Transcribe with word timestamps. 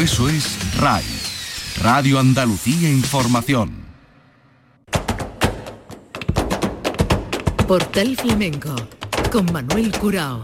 Eso 0.00 0.28
es 0.28 0.58
RAI, 0.78 1.04
Radio 1.82 2.18
Andalucía 2.18 2.90
Información. 2.90 3.84
Portal 7.66 8.16
Flamenco 8.16 8.74
con 9.32 9.50
Manuel 9.52 9.90
Curao. 9.98 10.42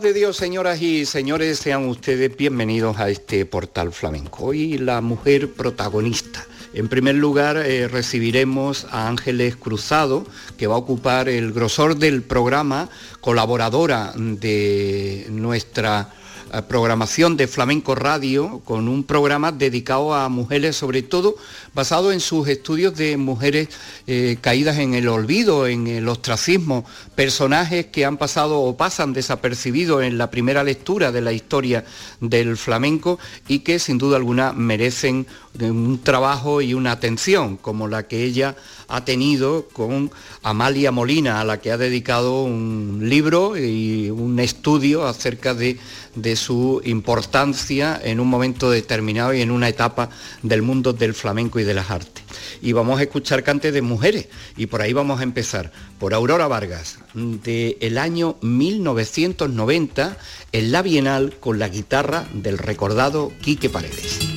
De 0.00 0.12
Dios, 0.12 0.36
señoras 0.36 0.82
y 0.82 1.06
señores, 1.06 1.58
sean 1.58 1.88
ustedes 1.88 2.36
bienvenidos 2.36 2.98
a 2.98 3.08
este 3.08 3.46
portal 3.46 3.92
flamenco. 3.92 4.46
Hoy 4.46 4.76
la 4.76 5.00
mujer 5.00 5.52
protagonista. 5.52 6.44
En 6.74 6.88
primer 6.88 7.14
lugar, 7.14 7.56
eh, 7.56 7.88
recibiremos 7.88 8.86
a 8.90 9.08
Ángeles 9.08 9.56
Cruzado, 9.56 10.26
que 10.58 10.66
va 10.66 10.74
a 10.74 10.78
ocupar 10.78 11.30
el 11.30 11.52
grosor 11.52 11.96
del 11.96 12.22
programa, 12.22 12.90
colaboradora 13.22 14.12
de 14.16 15.26
nuestra 15.30 16.12
eh, 16.52 16.60
programación 16.68 17.38
de 17.38 17.46
Flamenco 17.46 17.94
Radio, 17.94 18.60
con 18.66 18.88
un 18.88 19.02
programa 19.02 19.50
dedicado 19.50 20.14
a 20.14 20.28
mujeres, 20.28 20.76
sobre 20.76 21.02
todo 21.02 21.36
basado 21.76 22.10
en 22.10 22.20
sus 22.20 22.48
estudios 22.48 22.96
de 22.96 23.18
mujeres 23.18 23.68
eh, 24.06 24.38
caídas 24.40 24.78
en 24.78 24.94
el 24.94 25.08
olvido, 25.08 25.66
en 25.66 25.86
el 25.86 26.08
ostracismo, 26.08 26.86
personajes 27.14 27.88
que 27.88 28.06
han 28.06 28.16
pasado 28.16 28.62
o 28.62 28.78
pasan 28.78 29.12
desapercibidos 29.12 30.02
en 30.02 30.16
la 30.16 30.30
primera 30.30 30.64
lectura 30.64 31.12
de 31.12 31.20
la 31.20 31.32
historia 31.32 31.84
del 32.22 32.56
flamenco 32.56 33.18
y 33.46 33.58
que 33.58 33.78
sin 33.78 33.98
duda 33.98 34.16
alguna 34.16 34.54
merecen 34.54 35.26
un 35.60 36.00
trabajo 36.02 36.62
y 36.62 36.72
una 36.72 36.92
atención 36.92 37.58
como 37.58 37.88
la 37.88 38.08
que 38.08 38.24
ella 38.24 38.56
ha 38.88 39.04
tenido 39.04 39.68
con 39.72 40.10
Amalia 40.42 40.92
Molina, 40.92 41.40
a 41.40 41.44
la 41.44 41.60
que 41.60 41.72
ha 41.72 41.76
dedicado 41.76 42.44
un 42.44 43.00
libro 43.02 43.56
y 43.56 44.10
un 44.10 44.38
estudio 44.38 45.06
acerca 45.06 45.54
de, 45.54 45.78
de 46.14 46.36
su 46.36 46.80
importancia 46.84 48.00
en 48.02 48.20
un 48.20 48.28
momento 48.28 48.70
determinado 48.70 49.34
y 49.34 49.42
en 49.42 49.50
una 49.50 49.68
etapa 49.68 50.08
del 50.42 50.62
mundo 50.62 50.92
del 50.92 51.14
flamenco 51.14 51.58
y 51.58 51.65
de 51.66 51.74
las 51.74 51.90
artes. 51.90 52.24
Y 52.62 52.72
vamos 52.72 52.98
a 52.98 53.02
escuchar 53.02 53.42
cantes 53.42 53.74
de 53.74 53.82
mujeres 53.82 54.28
y 54.56 54.66
por 54.66 54.80
ahí 54.80 54.92
vamos 54.92 55.20
a 55.20 55.24
empezar 55.24 55.72
por 55.98 56.14
Aurora 56.14 56.48
Vargas, 56.48 56.98
del 57.14 57.76
el 57.80 57.98
año 57.98 58.36
1990 58.40 60.16
en 60.52 60.72
la 60.72 60.82
Bienal 60.82 61.36
con 61.38 61.58
la 61.58 61.68
guitarra 61.68 62.26
del 62.32 62.58
recordado 62.58 63.32
Quique 63.42 63.68
Paredes. 63.68 64.35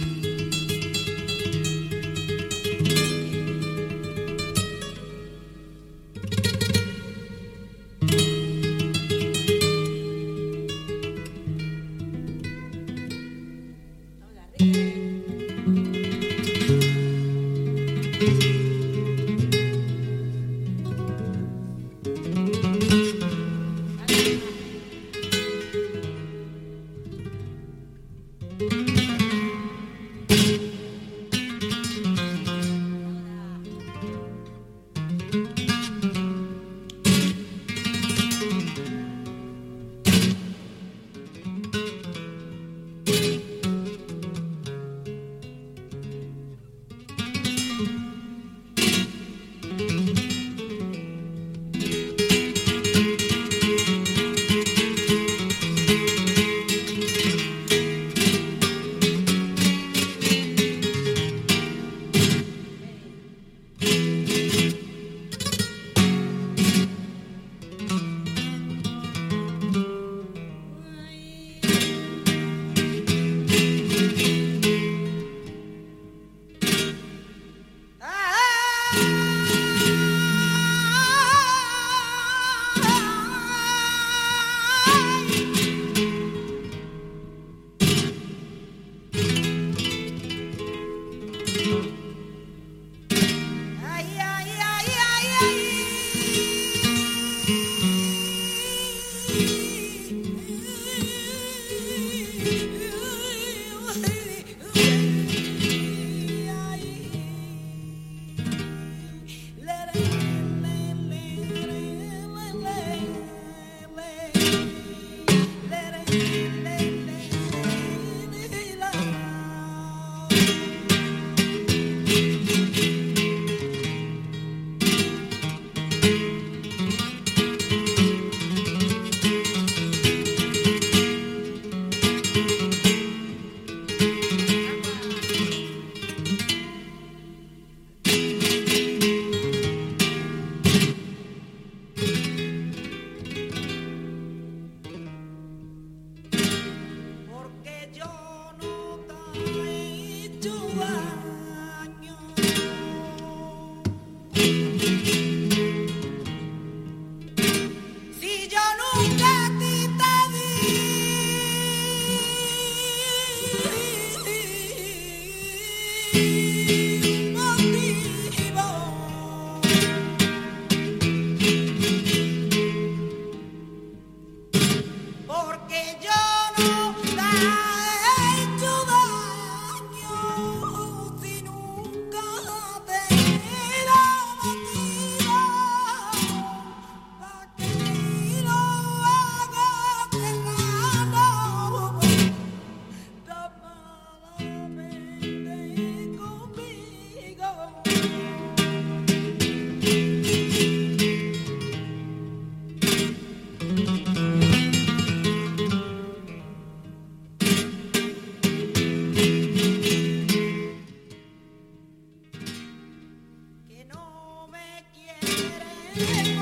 querer. 215.95 216.38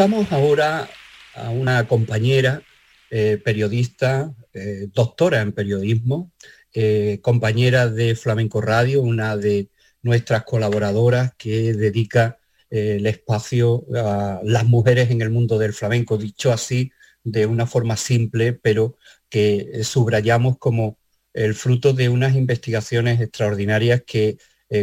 Buscamos 0.00 0.32
ahora 0.32 0.88
a 1.34 1.50
una 1.50 1.86
compañera 1.86 2.62
eh, 3.10 3.38
periodista, 3.44 4.34
eh, 4.54 4.86
doctora 4.94 5.42
en 5.42 5.52
periodismo, 5.52 6.32
eh, 6.72 7.18
compañera 7.20 7.86
de 7.86 8.14
Flamenco 8.14 8.62
Radio, 8.62 9.02
una 9.02 9.36
de 9.36 9.68
nuestras 10.00 10.44
colaboradoras 10.44 11.34
que 11.36 11.74
dedica 11.74 12.38
el 12.70 13.04
espacio 13.04 13.84
a 13.94 14.40
las 14.42 14.64
mujeres 14.64 15.10
en 15.10 15.20
el 15.20 15.28
mundo 15.28 15.58
del 15.58 15.74
flamenco, 15.74 16.16
dicho 16.16 16.50
así 16.50 16.90
de 17.22 17.44
una 17.44 17.66
forma 17.66 17.98
simple, 17.98 18.54
pero 18.54 18.96
que 19.28 19.84
subrayamos 19.84 20.56
como 20.56 20.96
el 21.34 21.54
fruto 21.54 21.92
de 21.92 22.08
unas 22.08 22.34
investigaciones 22.36 23.20
extraordinarias 23.20 24.02
que 24.06 24.38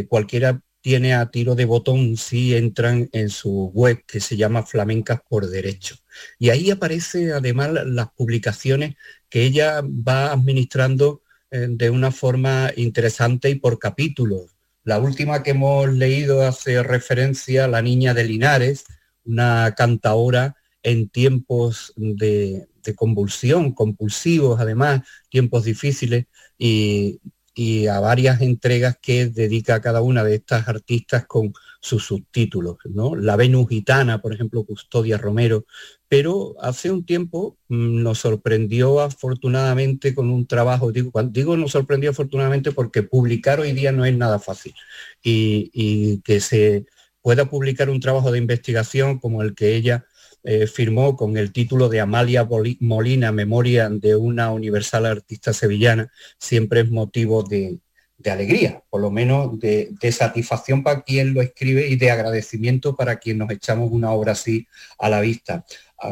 cualquiera 0.06 0.62
tiene 0.80 1.14
a 1.14 1.30
tiro 1.30 1.54
de 1.54 1.64
botón 1.64 2.16
si 2.16 2.54
entran 2.54 3.08
en 3.12 3.30
su 3.30 3.70
web 3.74 4.04
que 4.06 4.20
se 4.20 4.36
llama 4.36 4.62
Flamencas 4.62 5.20
por 5.28 5.48
Derecho. 5.48 5.96
Y 6.38 6.50
ahí 6.50 6.70
aparece 6.70 7.32
además 7.32 7.70
las 7.86 8.10
publicaciones 8.12 8.96
que 9.28 9.42
ella 9.42 9.82
va 9.82 10.32
administrando 10.32 11.22
eh, 11.50 11.66
de 11.70 11.90
una 11.90 12.10
forma 12.10 12.72
interesante 12.76 13.50
y 13.50 13.56
por 13.56 13.78
capítulos. 13.78 14.54
La 14.84 14.98
última 14.98 15.42
que 15.42 15.50
hemos 15.50 15.92
leído 15.92 16.42
hace 16.42 16.82
referencia 16.82 17.64
a 17.64 17.68
La 17.68 17.82
Niña 17.82 18.14
de 18.14 18.24
Linares, 18.24 18.84
una 19.24 19.74
cantaora 19.76 20.56
en 20.82 21.08
tiempos 21.08 21.92
de, 21.96 22.68
de 22.82 22.94
convulsión, 22.94 23.72
compulsivos 23.72 24.60
además, 24.60 25.02
tiempos 25.28 25.64
difíciles, 25.64 26.26
y 26.56 27.20
y 27.58 27.88
a 27.88 27.98
varias 27.98 28.40
entregas 28.40 28.98
que 29.02 29.26
dedica 29.26 29.74
a 29.74 29.80
cada 29.80 30.00
una 30.00 30.22
de 30.22 30.36
estas 30.36 30.68
artistas 30.68 31.26
con 31.26 31.52
sus 31.80 32.06
subtítulos, 32.06 32.76
¿no? 32.84 33.16
La 33.16 33.34
Venus 33.34 33.68
Gitana, 33.68 34.22
por 34.22 34.32
ejemplo, 34.32 34.62
Custodia 34.62 35.18
Romero, 35.18 35.66
pero 36.06 36.54
hace 36.60 36.92
un 36.92 37.04
tiempo 37.04 37.58
mm, 37.66 38.00
nos 38.00 38.20
sorprendió 38.20 39.00
afortunadamente 39.00 40.14
con 40.14 40.30
un 40.30 40.46
trabajo, 40.46 40.92
digo, 40.92 41.10
digo 41.24 41.56
nos 41.56 41.72
sorprendió 41.72 42.10
afortunadamente 42.10 42.70
porque 42.70 43.02
publicar 43.02 43.58
hoy 43.58 43.72
día 43.72 43.90
no 43.90 44.04
es 44.04 44.16
nada 44.16 44.38
fácil 44.38 44.72
y, 45.20 45.68
y 45.74 46.20
que 46.20 46.38
se 46.38 46.86
pueda 47.22 47.50
publicar 47.50 47.90
un 47.90 47.98
trabajo 47.98 48.30
de 48.30 48.38
investigación 48.38 49.18
como 49.18 49.42
el 49.42 49.56
que 49.56 49.74
ella 49.74 50.06
eh, 50.44 50.66
firmó 50.66 51.16
con 51.16 51.36
el 51.36 51.52
título 51.52 51.88
de 51.88 52.00
Amalia 52.00 52.48
Molina, 52.80 53.32
Memoria 53.32 53.88
de 53.88 54.16
una 54.16 54.50
universal 54.52 55.06
artista 55.06 55.52
sevillana, 55.52 56.10
siempre 56.38 56.80
es 56.80 56.90
motivo 56.90 57.42
de, 57.42 57.78
alegría, 58.24 58.82
por 58.90 59.00
lo 59.00 59.10
menos 59.10 59.58
de, 59.58 59.94
satisfacción 60.12 60.82
para 60.82 61.02
quien 61.02 61.34
lo 61.34 61.42
escribe 61.42 61.88
y 61.88 61.96
de 61.96 62.10
agradecimiento 62.10 62.96
para 62.96 63.18
quien 63.18 63.38
nos 63.38 63.50
echamos 63.50 63.90
una 63.90 64.12
obra 64.12 64.32
así 64.32 64.66
a 64.98 65.08
la 65.08 65.20
vista. 65.20 65.64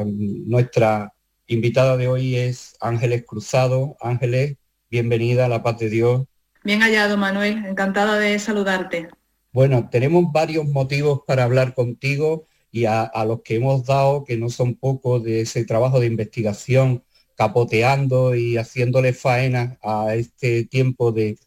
nuestra 0.04 1.12
invitada 1.46 1.96
de 1.96 2.08
hoy 2.08 2.36
es 2.36 2.76
Ángeles 2.80 3.24
Cruzado. 3.26 3.96
Ángeles, 4.00 4.56
bienvenida 4.90 5.46
a 5.46 5.48
la 5.48 5.62
paz 5.62 5.78
de 5.78 5.90
Dios. 5.90 6.26
Bien 6.64 6.80
hallado, 6.80 7.16
Manuel. 7.16 7.64
Encantada 7.64 8.18
de 8.18 8.38
saludarte. 8.38 9.08
Bueno, 9.52 9.88
tenemos 9.88 10.32
varios 10.32 10.66
motivos 10.66 11.20
para 11.26 11.44
hablar 11.44 11.74
contigo 11.74 12.46
y 12.76 12.84
a, 12.84 13.10
los 13.26 13.40
que 13.40 13.54
hemos 13.54 13.86
dado, 13.86 14.24
que 14.24 14.36
no 14.36 14.50
son 14.50 14.74
pocos, 14.74 15.22
de 15.24 15.40
ese 15.40 15.64
trabajo 15.64 15.98
de 15.98 16.08
investigación, 16.08 17.04
capoteando 17.34 18.34
y 18.34 18.58
haciéndole 18.58 19.14
faena 19.14 19.78
a 19.82 20.14
este 20.14 20.64
tiempo 20.66 21.10
de, 21.10 21.38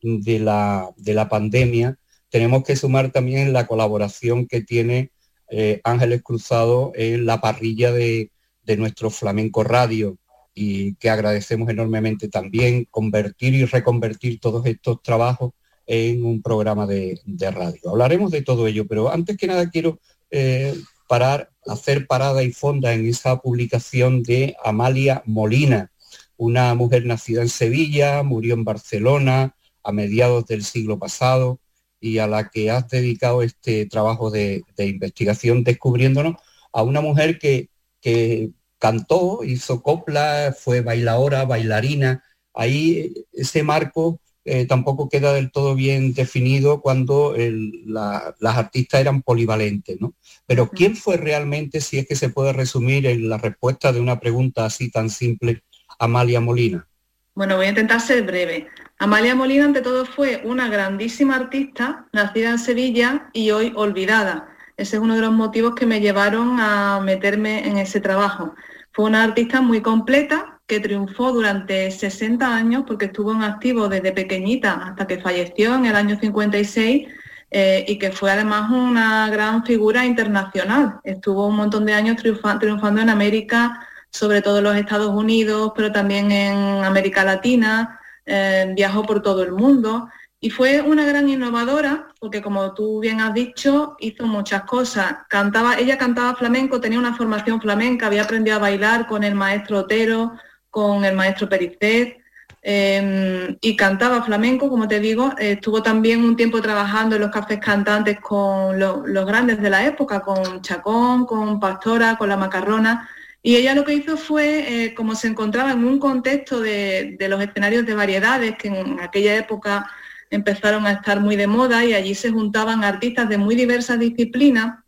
de, 0.00 0.38
la, 0.38 0.94
de 0.96 1.14
la 1.14 1.28
pandemia, 1.28 1.98
tenemos 2.28 2.62
que 2.62 2.76
sumar 2.76 3.10
también 3.10 3.52
la 3.52 3.66
colaboración 3.66 4.46
que 4.46 4.60
tiene 4.60 5.10
eh, 5.50 5.80
Ángeles 5.82 6.22
Cruzado 6.22 6.92
en 6.94 7.26
la 7.26 7.40
parrilla 7.40 7.90
de, 7.90 8.30
de 8.62 8.76
nuestro 8.76 9.10
flamenco 9.10 9.64
radio 9.64 10.16
y 10.54 10.94
que 10.94 11.10
agradecemos 11.10 11.68
enormemente 11.68 12.28
también 12.28 12.86
convertir 12.92 13.54
y 13.54 13.64
reconvertir 13.64 14.38
todos 14.38 14.64
estos 14.66 15.02
trabajos 15.02 15.50
en 15.84 16.24
un 16.24 16.42
programa 16.42 16.86
de, 16.86 17.20
de, 17.24 17.50
radio. 17.50 17.90
Hablaremos 17.90 18.30
de 18.30 18.42
todo 18.42 18.68
ello, 18.68 18.86
pero 18.86 19.10
antes 19.10 19.36
que 19.36 19.48
nada 19.48 19.68
quiero 19.68 19.98
eh, 20.30 20.74
parar, 21.08 21.50
hacer 21.66 22.06
parada 22.06 22.42
y 22.42 22.52
fonda 22.52 22.92
en 22.92 23.06
esa 23.06 23.40
publicación 23.40 24.22
de 24.22 24.56
Amalia 24.64 25.22
Molina, 25.26 25.90
una 26.36 26.74
mujer 26.74 27.06
nacida 27.06 27.42
en 27.42 27.48
Sevilla, 27.48 28.22
murió 28.22 28.54
en 28.54 28.64
Barcelona 28.64 29.56
a 29.82 29.92
mediados 29.92 30.46
del 30.46 30.64
siglo 30.64 30.98
pasado 30.98 31.60
y 32.00 32.18
a 32.18 32.26
la 32.26 32.48
que 32.50 32.70
has 32.70 32.88
dedicado 32.88 33.42
este 33.42 33.86
trabajo 33.86 34.30
de, 34.30 34.64
investigación 34.78 35.64
descubriéndonos 35.64 36.36
a 36.72 36.82
una 36.82 37.00
mujer 37.00 37.38
que, 37.38 37.70
que 38.00 38.50
cantó, 38.78 39.44
hizo 39.44 39.82
copla, 39.82 40.54
fue 40.58 40.82
bailadora, 40.82 41.44
bailarina. 41.44 42.22
Ahí 42.52 43.26
ese 43.32 43.62
marco 43.62 44.20
eh, 44.46 44.64
tampoco 44.66 45.08
queda 45.08 45.32
del 45.32 45.50
todo 45.50 45.74
bien 45.74 46.14
definido 46.14 46.80
cuando 46.80 47.34
las 47.36 48.56
artistas 48.56 49.00
eran 49.00 49.22
polivalentes, 49.22 50.00
¿no? 50.00 50.14
Pero 50.46 50.70
¿quién 50.70 50.96
fue 50.96 51.16
realmente, 51.16 51.80
si 51.80 51.98
es 51.98 52.06
que 52.06 52.14
se 52.14 52.30
puede 52.30 52.52
resumir 52.52 53.06
en 53.06 53.28
la 53.28 53.38
respuesta 53.38 53.92
de 53.92 54.00
una 54.00 54.20
pregunta 54.20 54.64
así 54.64 54.90
tan 54.90 55.10
simple, 55.10 55.64
Amalia 55.98 56.40
Molina? 56.40 56.86
Bueno, 57.34 57.56
voy 57.56 57.66
a 57.66 57.70
intentar 57.70 58.00
ser 58.00 58.22
breve. 58.22 58.68
Amalia 58.98 59.34
Molina, 59.34 59.64
ante 59.66 59.82
todo, 59.82 60.06
fue 60.06 60.40
una 60.44 60.68
grandísima 60.68 61.36
artista, 61.36 62.06
nacida 62.12 62.50
en 62.50 62.58
Sevilla 62.58 63.28
y 63.34 63.50
hoy 63.50 63.72
olvidada. 63.76 64.48
Ese 64.76 64.96
es 64.96 65.02
uno 65.02 65.16
de 65.16 65.22
los 65.22 65.32
motivos 65.32 65.74
que 65.74 65.86
me 65.86 66.00
llevaron 66.00 66.60
a 66.60 67.00
meterme 67.00 67.66
en 67.66 67.78
ese 67.78 68.00
trabajo. 68.00 68.54
Fue 68.92 69.04
una 69.04 69.24
artista 69.24 69.60
muy 69.60 69.82
completa, 69.82 70.55
que 70.66 70.80
triunfó 70.80 71.32
durante 71.32 71.90
60 71.90 72.54
años 72.54 72.84
porque 72.86 73.06
estuvo 73.06 73.32
en 73.32 73.42
activo 73.42 73.88
desde 73.88 74.12
pequeñita 74.12 74.72
hasta 74.88 75.06
que 75.06 75.20
falleció 75.20 75.74
en 75.74 75.86
el 75.86 75.94
año 75.94 76.18
56 76.20 77.06
eh, 77.50 77.84
y 77.86 77.98
que 77.98 78.10
fue 78.10 78.32
además 78.32 78.70
una 78.70 79.30
gran 79.30 79.64
figura 79.64 80.04
internacional. 80.04 81.00
Estuvo 81.04 81.46
un 81.46 81.56
montón 81.56 81.86
de 81.86 81.94
años 81.94 82.16
triunfando 82.16 83.00
en 83.00 83.10
América, 83.10 83.86
sobre 84.10 84.42
todo 84.42 84.58
en 84.58 84.64
los 84.64 84.76
Estados 84.76 85.14
Unidos, 85.14 85.72
pero 85.76 85.92
también 85.92 86.32
en 86.32 86.84
América 86.84 87.24
Latina, 87.24 88.00
eh, 88.24 88.72
viajó 88.74 89.04
por 89.04 89.22
todo 89.22 89.44
el 89.44 89.52
mundo 89.52 90.08
y 90.40 90.50
fue 90.50 90.80
una 90.82 91.06
gran 91.06 91.28
innovadora 91.28 92.08
porque 92.20 92.42
como 92.42 92.74
tú 92.74 93.00
bien 93.00 93.20
has 93.20 93.32
dicho, 93.32 93.96
hizo 94.00 94.26
muchas 94.26 94.62
cosas. 94.64 95.18
Cantaba, 95.28 95.78
ella 95.78 95.96
cantaba 95.96 96.34
flamenco, 96.34 96.80
tenía 96.80 96.98
una 96.98 97.14
formación 97.14 97.60
flamenca, 97.60 98.06
había 98.06 98.24
aprendido 98.24 98.56
a 98.56 98.60
bailar 98.60 99.06
con 99.06 99.22
el 99.22 99.34
maestro 99.34 99.78
Otero, 99.80 100.32
con 100.70 101.04
el 101.04 101.14
maestro 101.14 101.48
Pericet 101.48 102.18
em, 102.62 103.56
y 103.60 103.76
cantaba 103.76 104.22
flamenco, 104.22 104.68
como 104.68 104.88
te 104.88 105.00
digo, 105.00 105.32
estuvo 105.38 105.82
también 105.82 106.24
un 106.24 106.36
tiempo 106.36 106.60
trabajando 106.60 107.16
en 107.16 107.22
los 107.22 107.30
cafés 107.30 107.58
cantantes 107.60 108.20
con 108.20 108.78
los 108.78 109.26
grandes 109.26 109.60
de 109.60 109.70
la 109.70 109.86
época, 109.86 110.20
con 110.20 110.62
Chacón, 110.62 111.26
con 111.26 111.60
Pastora, 111.60 112.16
con 112.16 112.28
La 112.28 112.36
Macarrona, 112.36 113.08
y 113.42 113.56
ella 113.56 113.74
lo 113.74 113.84
que 113.84 113.94
hizo 113.94 114.16
fue, 114.16 114.84
eh, 114.84 114.94
como 114.94 115.14
se 115.14 115.28
encontraba 115.28 115.70
en 115.72 115.84
un 115.84 116.00
contexto 116.00 116.60
de, 116.60 117.16
de, 117.18 117.28
los 117.28 117.40
escenarios 117.40 117.86
de 117.86 117.94
variedades, 117.94 118.58
que 118.58 118.68
en 118.68 118.98
aquella 119.00 119.36
época 119.36 119.88
empezaron 120.30 120.86
a 120.86 120.92
estar 120.92 121.20
muy 121.20 121.36
de 121.36 121.46
moda 121.46 121.84
y 121.84 121.94
allí 121.94 122.14
se 122.14 122.30
juntaban 122.30 122.82
artistas 122.82 123.28
de 123.28 123.38
muy 123.38 123.54
diversas 123.54 124.00
disciplinas, 124.00 124.78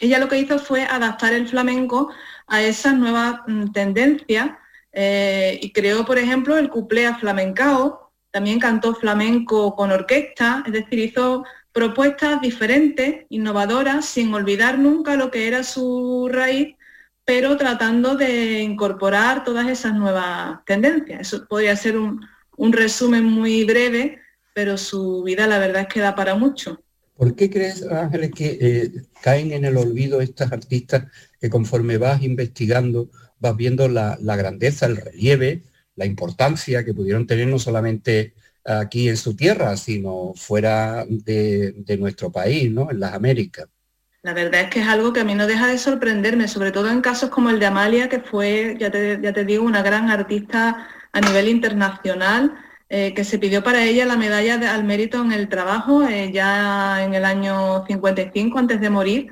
ella 0.00 0.18
lo 0.18 0.28
que 0.28 0.38
hizo 0.38 0.58
fue 0.58 0.84
adaptar 0.84 1.32
el 1.32 1.48
flamenco 1.48 2.10
a 2.46 2.62
esas 2.62 2.94
nuevas 2.94 3.40
mm, 3.46 3.72
tendencias 3.72 4.50
eh, 4.98 5.58
y 5.60 5.72
creó, 5.72 6.06
por 6.06 6.18
ejemplo, 6.18 6.56
el 6.56 6.70
cuplé 6.70 7.06
a 7.06 7.18
flamencao, 7.18 8.10
también 8.30 8.58
cantó 8.58 8.94
flamenco 8.94 9.76
con 9.76 9.92
orquesta, 9.92 10.64
es 10.66 10.72
decir, 10.72 10.98
hizo 11.00 11.44
propuestas 11.70 12.40
diferentes, 12.40 13.26
innovadoras, 13.28 14.06
sin 14.06 14.32
olvidar 14.32 14.78
nunca 14.78 15.14
lo 15.16 15.30
que 15.30 15.48
era 15.48 15.64
su 15.64 16.30
raíz, 16.32 16.76
pero 17.26 17.58
tratando 17.58 18.14
de 18.14 18.62
incorporar 18.62 19.44
todas 19.44 19.68
esas 19.68 19.94
nuevas 19.94 20.64
tendencias. 20.64 21.20
Eso 21.20 21.46
podría 21.46 21.76
ser 21.76 21.98
un, 21.98 22.26
resumen 22.72 23.24
muy 23.24 23.64
breve, 23.64 24.18
pero 24.54 24.78
su 24.78 25.22
vida 25.24 25.46
la 25.46 25.58
verdad 25.58 25.82
es 25.82 25.88
que 25.88 26.00
da 26.00 26.14
para 26.14 26.36
mucho. 26.36 26.80
¿Por 27.14 27.36
qué 27.36 27.50
crees, 27.50 27.82
Ángeles, 27.82 28.30
que 28.34 28.58
eh, 28.58 28.92
caen 29.20 29.52
en 29.52 29.66
el 29.66 29.76
olvido 29.76 30.22
estas 30.22 30.52
artistas 30.52 31.04
que 31.38 31.50
conforme 31.50 31.98
vas 31.98 32.22
investigando 32.22 33.10
vas 33.38 33.56
viendo 33.56 33.88
la, 33.88 34.16
grandeza, 34.18 34.86
el 34.86 34.96
relieve, 34.96 35.62
la 35.94 36.06
importancia 36.06 36.84
que 36.84 36.94
pudieron 36.94 37.26
tener 37.26 37.48
no 37.48 37.58
solamente 37.58 38.34
aquí 38.64 39.08
en 39.08 39.16
su 39.16 39.36
tierra, 39.36 39.76
sino 39.76 40.32
fuera 40.34 41.04
de, 41.08 41.96
nuestro 41.98 42.30
país, 42.30 42.70
¿no? 42.70 42.90
En 42.90 43.00
las 43.00 43.14
Américas. 43.14 43.68
La 44.22 44.34
verdad 44.34 44.62
es 44.62 44.70
que 44.70 44.80
es 44.80 44.88
algo 44.88 45.12
que 45.12 45.20
a 45.20 45.24
mí 45.24 45.36
no 45.36 45.46
deja 45.46 45.68
de 45.68 45.78
sorprenderme, 45.78 46.48
sobre 46.48 46.72
todo 46.72 46.90
en 46.90 47.00
casos 47.00 47.30
como 47.30 47.48
el 47.48 47.60
de 47.60 47.66
Amalia, 47.66 48.08
que 48.08 48.18
fue, 48.18 48.76
ya 48.78 48.90
te, 48.90 49.44
digo, 49.44 49.64
una 49.64 49.82
gran 49.82 50.10
artista 50.10 50.88
a 51.12 51.20
nivel 51.20 51.48
internacional, 51.48 52.56
eh, 52.88 53.14
que 53.14 53.22
se 53.22 53.38
pidió 53.38 53.62
para 53.62 53.84
ella 53.84 54.04
la 54.04 54.16
medalla 54.16 54.74
al 54.74 54.82
mérito 54.82 55.20
en 55.22 55.32
el 55.32 55.48
trabajo 55.48 56.06
eh, 56.06 56.32
ya 56.32 57.04
en 57.04 57.14
el 57.14 57.24
año 57.24 57.84
55, 57.86 58.58
antes 58.58 58.80
de 58.80 58.90
morir, 58.90 59.30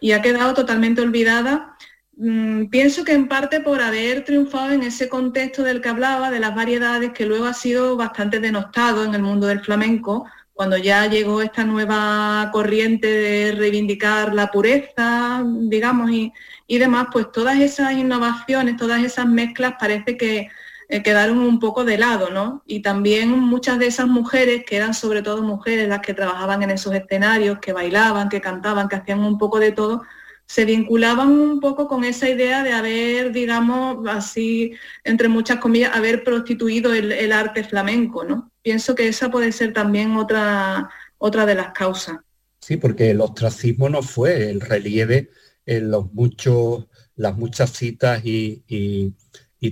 y 0.00 0.12
ha 0.12 0.22
quedado 0.22 0.54
totalmente 0.54 1.00
olvidada 1.00 1.76
Mm, 2.18 2.68
pienso 2.70 3.04
que 3.04 3.12
en 3.12 3.28
parte 3.28 3.60
por 3.60 3.82
haber 3.82 4.24
triunfado 4.24 4.72
en 4.72 4.82
ese 4.82 5.08
contexto 5.08 5.62
del 5.62 5.82
que 5.82 5.90
hablaba, 5.90 6.30
de 6.30 6.40
las 6.40 6.54
variedades, 6.54 7.12
que 7.12 7.26
luego 7.26 7.44
ha 7.44 7.52
sido 7.52 7.96
bastante 7.96 8.40
denostado 8.40 9.04
en 9.04 9.14
el 9.14 9.22
mundo 9.22 9.46
del 9.46 9.60
flamenco, 9.60 10.24
cuando 10.54 10.78
ya 10.78 11.06
llegó 11.06 11.42
esta 11.42 11.64
nueva 11.64 12.48
corriente 12.52 13.06
de 13.06 13.52
reivindicar 13.52 14.34
la 14.34 14.50
pureza, 14.50 15.44
digamos, 15.44 16.10
y, 16.10 16.32
demás, 16.78 17.08
pues 17.12 17.30
todas 17.30 17.60
esas 17.60 17.92
innovaciones, 17.92 18.76
todas 18.78 19.04
esas 19.04 19.26
mezclas 19.26 19.74
parece 19.78 20.16
que 20.16 20.48
eh, 20.88 21.02
quedaron 21.02 21.38
un 21.38 21.58
poco 21.60 21.84
de 21.84 21.98
lado, 21.98 22.30
¿no? 22.30 22.62
Y 22.66 22.80
también 22.80 23.30
muchas 23.38 23.78
de 23.78 23.88
esas 23.88 24.06
mujeres, 24.06 24.64
que 24.66 24.76
eran 24.76 24.94
sobre 24.94 25.20
todo 25.22 25.42
mujeres 25.42 25.88
las 25.88 26.00
que 26.00 26.14
trabajaban 26.14 26.62
en 26.62 26.70
esos 26.70 26.94
escenarios, 26.94 27.58
que 27.58 27.72
bailaban, 27.74 28.30
que 28.30 28.40
cantaban, 28.40 28.88
que 28.88 28.96
hacían 28.96 29.20
un 29.20 29.36
poco 29.36 29.58
de 29.58 29.72
todo, 29.72 30.02
se 30.46 30.64
vinculaban 30.64 31.28
un 31.28 31.60
poco 31.60 31.88
con 31.88 32.04
esa 32.04 32.28
idea 32.28 32.62
de 32.62 32.72
haber, 32.72 33.32
digamos, 33.32 34.06
así, 34.08 34.72
entre 35.02 35.28
muchas 35.28 35.58
comillas, 35.58 35.94
haber 35.94 36.22
prostituido 36.22 36.94
el, 36.94 37.32
arte 37.32 37.64
flamenco, 37.64 38.24
¿no? 38.24 38.52
Pienso 38.62 38.94
que 38.94 39.08
esa 39.08 39.30
puede 39.30 39.50
ser 39.50 39.72
también 39.72 40.16
otra, 40.16 40.88
otra 41.18 41.46
de 41.46 41.56
las 41.56 41.72
causas. 41.72 42.18
Sí, 42.60 42.76
porque 42.76 43.10
el 43.10 43.20
ostracismo 43.20 43.88
no 43.88 44.02
fue 44.02 44.50
el 44.50 44.60
relieve 44.60 45.30
en 45.66 45.90
los 45.90 46.12
muchos, 46.12 46.86
las 47.16 47.36
muchas 47.36 47.72
citas 47.72 48.22
y, 48.24 49.14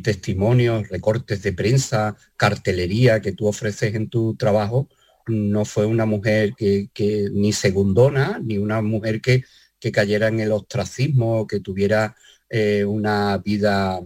testimonios, 0.02 0.88
recortes 0.88 1.40
de 1.44 1.52
prensa, 1.52 2.16
cartelería 2.36 3.20
que 3.20 3.30
tú 3.30 3.46
ofreces 3.46 3.94
en 3.94 4.08
tu 4.08 4.34
trabajo, 4.34 4.88
no 5.28 5.64
fue 5.64 5.86
una 5.86 6.04
mujer 6.04 6.54
que, 6.56 6.88
que 6.92 7.28
ni 7.32 7.52
segundona, 7.52 8.40
ni 8.42 8.58
una 8.58 8.82
mujer 8.82 9.20
que, 9.20 9.44
que 9.84 9.92
cayera 9.92 10.28
en 10.28 10.40
el 10.40 10.50
ostracismo, 10.50 11.46
que 11.46 11.60
tuviera 11.60 12.16
eh, 12.48 12.86
una 12.86 13.36
vida 13.36 14.00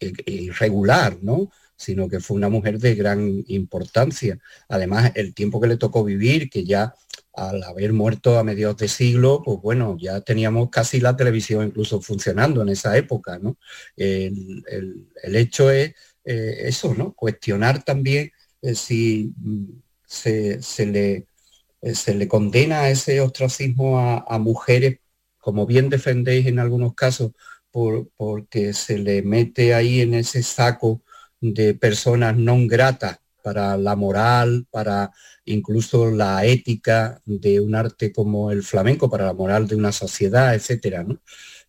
eh, 0.00 0.12
irregular, 0.26 1.16
¿no? 1.22 1.50
sino 1.74 2.10
que 2.10 2.20
fue 2.20 2.36
una 2.36 2.50
mujer 2.50 2.78
de 2.78 2.94
gran 2.94 3.42
importancia. 3.46 4.38
Además, 4.68 5.12
el 5.14 5.32
tiempo 5.32 5.62
que 5.62 5.68
le 5.68 5.78
tocó 5.78 6.04
vivir, 6.04 6.50
que 6.50 6.62
ya 6.62 6.94
al 7.32 7.62
haber 7.62 7.94
muerto 7.94 8.38
a 8.38 8.44
mediados 8.44 8.76
de 8.76 8.88
siglo, 8.88 9.40
pues 9.42 9.62
bueno, 9.62 9.96
ya 9.98 10.20
teníamos 10.20 10.68
casi 10.68 11.00
la 11.00 11.16
televisión 11.16 11.66
incluso 11.66 12.02
funcionando 12.02 12.60
en 12.60 12.68
esa 12.68 12.98
época, 12.98 13.38
¿no? 13.38 13.56
El, 13.96 14.62
hecho 15.22 15.70
es 15.70 15.94
eh, 16.26 16.64
eso, 16.64 16.94
¿no? 16.94 17.14
Cuestionar 17.14 17.82
también 17.82 18.30
si 18.74 19.32
mm, 19.38 19.64
se, 20.04 20.86
le 20.86 21.27
se 21.82 22.14
le 22.14 22.28
condena 22.28 22.82
a 22.82 22.90
ese 22.90 23.20
ostracismo 23.20 23.98
a, 23.98 24.38
mujeres, 24.38 25.00
como 25.38 25.66
bien 25.66 25.88
defendéis 25.88 26.46
en 26.46 26.58
algunos 26.58 26.94
casos, 26.94 27.32
por, 27.70 28.08
porque 28.16 28.72
se 28.72 28.98
le 28.98 29.22
mete 29.22 29.74
ahí 29.74 30.00
en 30.00 30.14
ese 30.14 30.42
saco 30.42 31.02
de 31.40 31.74
personas 31.74 32.36
no 32.36 32.56
gratas 32.66 33.18
para 33.42 33.76
la 33.76 33.96
moral, 33.96 34.66
para 34.70 35.10
incluso 35.44 36.10
la 36.10 36.44
ética 36.44 37.20
de 37.24 37.60
un 37.60 37.74
arte 37.74 38.12
como 38.12 38.50
el 38.50 38.62
flamenco, 38.62 39.08
para 39.08 39.26
la 39.26 39.34
moral 39.34 39.66
de 39.66 39.76
una 39.76 39.92
sociedad, 39.92 40.54
etcétera, 40.54 41.06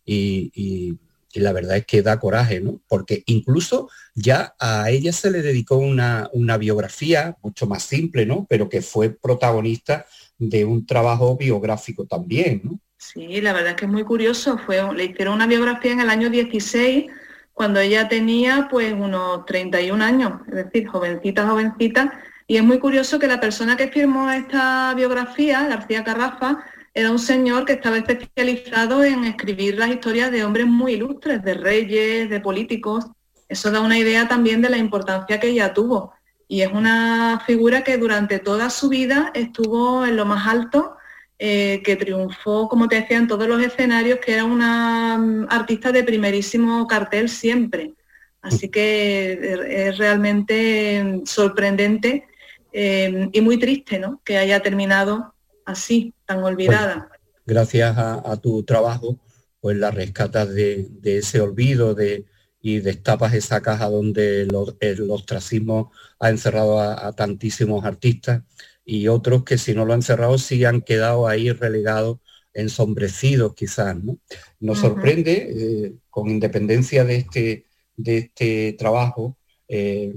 y, 0.04 0.50
y 0.54 0.98
la 1.34 1.52
verdad 1.52 1.76
es 1.76 1.86
que 1.86 2.02
da 2.02 2.18
coraje, 2.18 2.60
¿no? 2.60 2.80
Porque 2.88 3.22
incluso 3.26 3.88
ya 4.14 4.54
a 4.58 4.90
ella 4.90 5.12
se 5.12 5.30
le 5.30 5.42
dedicó 5.42 5.76
una, 5.76 6.28
una, 6.32 6.56
biografía 6.56 7.36
mucho 7.42 7.66
más 7.66 7.84
simple, 7.84 8.26
¿no? 8.26 8.46
Pero 8.50 8.68
que 8.68 8.82
fue 8.82 9.10
protagonista 9.10 10.06
de 10.38 10.64
un 10.64 10.84
trabajo 10.86 11.36
biográfico 11.36 12.06
también. 12.06 12.80
Sí, 12.96 13.40
la 13.40 13.52
verdad 13.52 13.70
es 13.70 13.76
que 13.76 13.84
es 13.84 13.90
muy 13.90 14.04
curioso. 14.04 14.58
Fue, 14.58 14.82
le 14.94 15.04
hicieron 15.04 15.34
una 15.34 15.46
biografía 15.46 15.92
en 15.92 16.00
el 16.00 16.10
año 16.10 16.30
16, 16.30 17.06
cuando 17.52 17.78
ella 17.78 18.08
tenía 18.08 18.68
pues 18.70 18.92
unos 18.92 19.44
31 19.46 20.02
años, 20.02 20.32
es 20.48 20.54
decir, 20.64 20.88
jovencita, 20.88 21.46
jovencita. 21.46 22.20
Y 22.46 22.56
es 22.56 22.64
muy 22.64 22.78
curioso 22.80 23.18
que 23.18 23.28
la 23.28 23.38
persona 23.38 23.76
que 23.76 23.88
firmó 23.88 24.30
esta 24.30 24.92
biografía, 24.94 25.68
García 25.68 26.02
Carrafa, 26.02 26.64
era 26.92 27.10
un 27.10 27.18
señor 27.18 27.64
que 27.64 27.74
estaba 27.74 27.98
especializado 27.98 29.04
en 29.04 29.24
escribir 29.24 29.78
las 29.78 29.90
historias 29.90 30.30
de 30.32 30.44
hombres 30.44 30.66
muy 30.66 30.94
ilustres, 30.94 31.42
de 31.42 31.54
reyes, 31.54 32.28
de 32.28 32.40
políticos. 32.40 33.06
Eso 33.48 33.70
da 33.70 33.80
una 33.80 33.98
idea 33.98 34.26
también 34.28 34.60
de 34.60 34.70
la 34.70 34.78
importancia 34.78 35.38
que 35.38 35.48
ella 35.48 35.72
tuvo. 35.72 36.12
Y 36.48 36.62
es 36.62 36.72
una 36.72 37.42
figura 37.46 37.84
que 37.84 37.96
durante 37.96 38.40
toda 38.40 38.70
su 38.70 38.88
vida 38.88 39.30
estuvo 39.34 40.04
en 40.04 40.16
lo 40.16 40.24
más 40.24 40.48
alto, 40.48 40.96
eh, 41.38 41.80
que 41.84 41.96
triunfó, 41.96 42.68
como 42.68 42.88
te 42.88 43.00
decía, 43.00 43.18
en 43.18 43.28
todos 43.28 43.46
los 43.46 43.62
escenarios, 43.62 44.18
que 44.18 44.34
era 44.34 44.44
una 44.44 45.16
mm, 45.16 45.46
artista 45.48 45.92
de 45.92 46.02
primerísimo 46.02 46.86
cartel 46.88 47.28
siempre. 47.28 47.94
Así 48.42 48.68
que 48.68 49.86
es 49.88 49.98
realmente 49.98 51.22
sorprendente 51.24 52.26
eh, 52.72 53.28
y 53.32 53.40
muy 53.42 53.58
triste 53.58 53.98
¿no? 53.98 54.20
que 54.24 54.38
haya 54.38 54.60
terminado 54.60 55.34
así, 55.70 56.14
tan 56.26 56.42
olvidada. 56.42 57.10
gracias 57.46 57.96
a, 57.96 58.36
tu 58.40 58.62
trabajo, 58.62 59.18
pues 59.60 59.76
la 59.76 59.90
rescatas 59.90 60.52
de, 60.52 60.88
ese 61.04 61.40
olvido 61.40 61.94
de, 61.94 62.26
y 62.60 62.80
destapas 62.80 63.34
esa 63.34 63.62
caja 63.62 63.88
donde 63.88 64.42
el 64.42 65.10
ostracismo 65.10 65.90
ha 66.18 66.30
encerrado 66.30 66.80
a, 66.80 67.12
tantísimos 67.12 67.84
artistas 67.84 68.42
y 68.84 69.08
otros 69.08 69.44
que 69.44 69.58
si 69.58 69.74
no 69.74 69.84
lo 69.84 69.94
han 69.94 70.02
cerrado 70.02 70.38
sí 70.38 70.64
han 70.64 70.80
quedado 70.80 71.26
ahí 71.26 71.50
relegados, 71.50 72.18
ensombrecidos 72.52 73.54
quizás. 73.54 73.96
¿no? 73.96 74.18
Nos 74.58 74.78
sorprende, 74.78 75.86
eh, 75.86 75.94
con 76.10 76.28
independencia 76.28 77.04
de 77.04 77.16
este, 77.16 77.66
de 77.96 78.18
este 78.18 78.72
trabajo, 78.78 79.36
eh, 79.68 80.14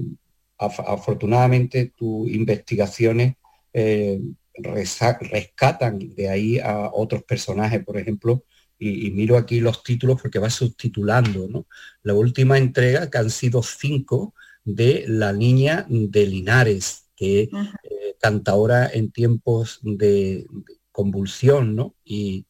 afortunadamente 0.58 1.92
tus 1.96 2.30
investigaciones 2.30 3.36
eh, 3.72 4.20
rescatan 4.56 5.98
de 5.98 6.28
ahí 6.28 6.58
a 6.58 6.90
otros 6.92 7.24
personajes, 7.24 7.84
por 7.84 7.98
ejemplo, 7.98 8.44
y, 8.78 9.10
miro 9.12 9.36
aquí 9.36 9.60
los 9.60 9.82
títulos 9.82 10.20
porque 10.20 10.38
va 10.38 10.50
subtitulando, 10.50 11.48
¿no? 11.48 11.66
La 12.02 12.14
última 12.14 12.58
entrega, 12.58 13.08
que 13.08 13.18
han 13.18 13.30
sido 13.30 13.62
cinco, 13.62 14.34
de 14.64 15.04
La 15.06 15.32
Niña 15.32 15.86
de 15.88 16.26
Linares, 16.26 17.10
que 17.16 17.42
eh, 17.42 17.50
canta 18.20 18.52
ahora 18.52 18.88
en 18.92 19.10
tiempos 19.10 19.78
de, 19.82 20.46
convulsión, 20.90 21.74
¿no? 21.74 21.94
Y, 22.04 22.46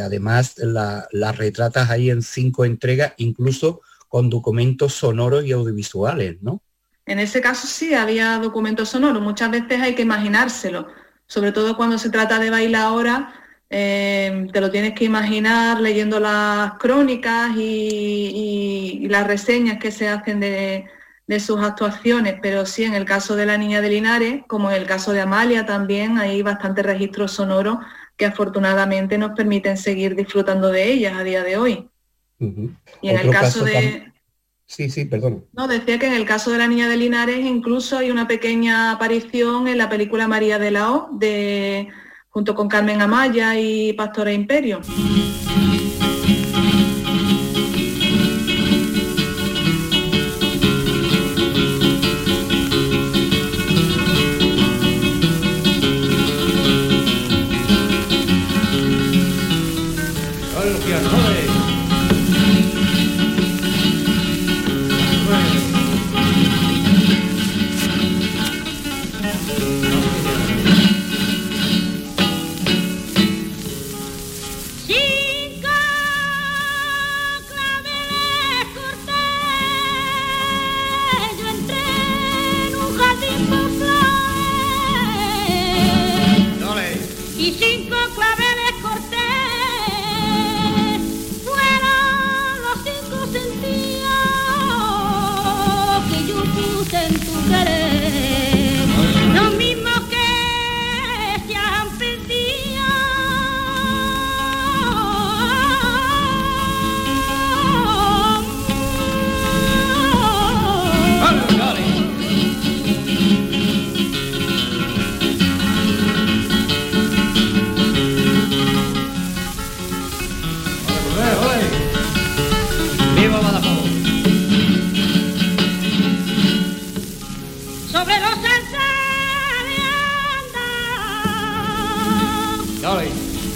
además 0.00 0.56
la, 0.58 1.08
las 1.10 1.36
retratas 1.36 1.90
ahí 1.90 2.10
en 2.10 2.22
cinco 2.22 2.64
entregas, 2.64 3.14
incluso 3.16 3.80
con 4.06 4.30
documentos 4.30 4.94
sonoros 4.94 5.44
y 5.44 5.50
audiovisuales, 5.50 6.40
¿no? 6.40 6.62
En 7.06 7.18
ese 7.18 7.40
caso 7.40 7.66
sí 7.66 7.94
había 7.94 8.38
documentos 8.38 8.90
sonoros, 8.90 9.20
muchas 9.20 9.50
veces 9.50 9.80
hay 9.80 9.96
que 9.96 10.02
imaginárselo 10.02 10.86
sobre 11.28 11.52
todo 11.52 11.76
cuando 11.76 11.98
se 11.98 12.10
trata 12.10 12.38
de 12.38 12.50
bailar 12.50 12.82
ahora, 12.82 13.34
eh, 13.70 14.46
te 14.50 14.60
lo 14.62 14.70
tienes 14.70 14.94
que 14.94 15.04
imaginar 15.04 15.78
leyendo 15.80 16.18
las 16.18 16.72
crónicas 16.74 17.52
y, 17.56 19.06
las 19.10 19.26
reseñas 19.26 19.78
que 19.78 19.90
se 19.90 20.08
hacen 20.08 20.40
de, 20.40 20.86
sus 21.38 21.60
actuaciones, 21.60 22.36
pero 22.42 22.64
sí 22.64 22.84
en 22.84 22.94
el 22.94 23.04
caso 23.04 23.36
de 23.36 23.46
la 23.46 23.58
niña 23.58 23.80
de 23.82 23.90
Linares, 23.90 24.42
como 24.46 24.70
en 24.70 24.76
el 24.76 24.86
caso 24.86 25.12
de 25.12 25.20
Amalia 25.20 25.66
también, 25.66 26.18
hay 26.18 26.42
bastantes 26.42 26.84
registros 26.84 27.32
sonoros 27.32 27.78
que 28.16 28.26
afortunadamente 28.26 29.18
nos 29.18 29.32
permiten 29.32 29.76
seguir 29.76 30.16
disfrutando 30.16 30.70
de 30.70 30.90
ellas 30.90 31.14
a 31.16 31.22
día 31.22 31.42
de 31.42 31.56
hoy. 31.58 31.88
Y 32.38 33.08
en 33.08 33.18
el 33.18 33.30
caso, 33.30 33.64
de... 33.64 34.12
Sí, 34.68 34.90
sí, 34.90 35.06
perdón. 35.06 35.46
No, 35.54 35.66
decía 35.66 35.98
que 35.98 36.06
en 36.06 36.12
el 36.12 36.26
caso 36.26 36.50
de 36.50 36.58
la 36.58 36.68
niña 36.68 36.88
de 36.88 36.98
Linares 36.98 37.44
incluso 37.44 37.96
hay 37.96 38.10
una 38.10 38.28
pequeña 38.28 38.92
aparición 38.92 39.66
en 39.66 39.78
la 39.78 39.88
película 39.88 40.28
María 40.28 40.58
de 40.58 40.70
la 40.70 40.92
O, 40.92 41.08
de, 41.12 41.88
junto 42.28 42.54
con 42.54 42.68
Carmen 42.68 43.00
Amaya 43.00 43.58
y 43.58 43.94
Pastora 43.94 44.30
Imperio. 44.30 44.82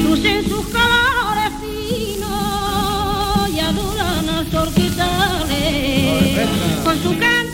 lucen 0.04 0.44
sus 0.48 0.66
colores 0.66 1.52
finos 1.62 3.48
y 3.50 3.60
adoran 3.60 4.28
a 4.28 4.42
los 4.42 4.54
orquitales. 4.54 6.48
Con 6.84 7.02
su 7.02 7.18
canto 7.18 7.47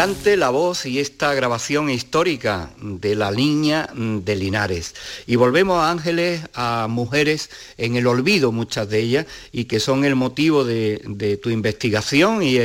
la 0.00 0.48
voz 0.48 0.86
y 0.86 0.98
esta 0.98 1.34
grabación 1.34 1.90
histórica 1.90 2.70
de 2.80 3.14
la 3.14 3.30
niña 3.30 3.90
de 3.94 4.34
Linares. 4.34 4.94
Y 5.26 5.36
volvemos 5.36 5.76
a 5.76 5.90
ángeles, 5.90 6.40
a 6.54 6.86
mujeres 6.88 7.50
en 7.76 7.96
el 7.96 8.06
olvido, 8.06 8.50
muchas 8.50 8.88
de 8.88 8.98
ellas, 8.98 9.26
y 9.52 9.66
que 9.66 9.78
son 9.78 10.06
el 10.06 10.16
motivo 10.16 10.64
de, 10.64 11.38
tu 11.42 11.50
investigación 11.50 12.42
y 12.42 12.56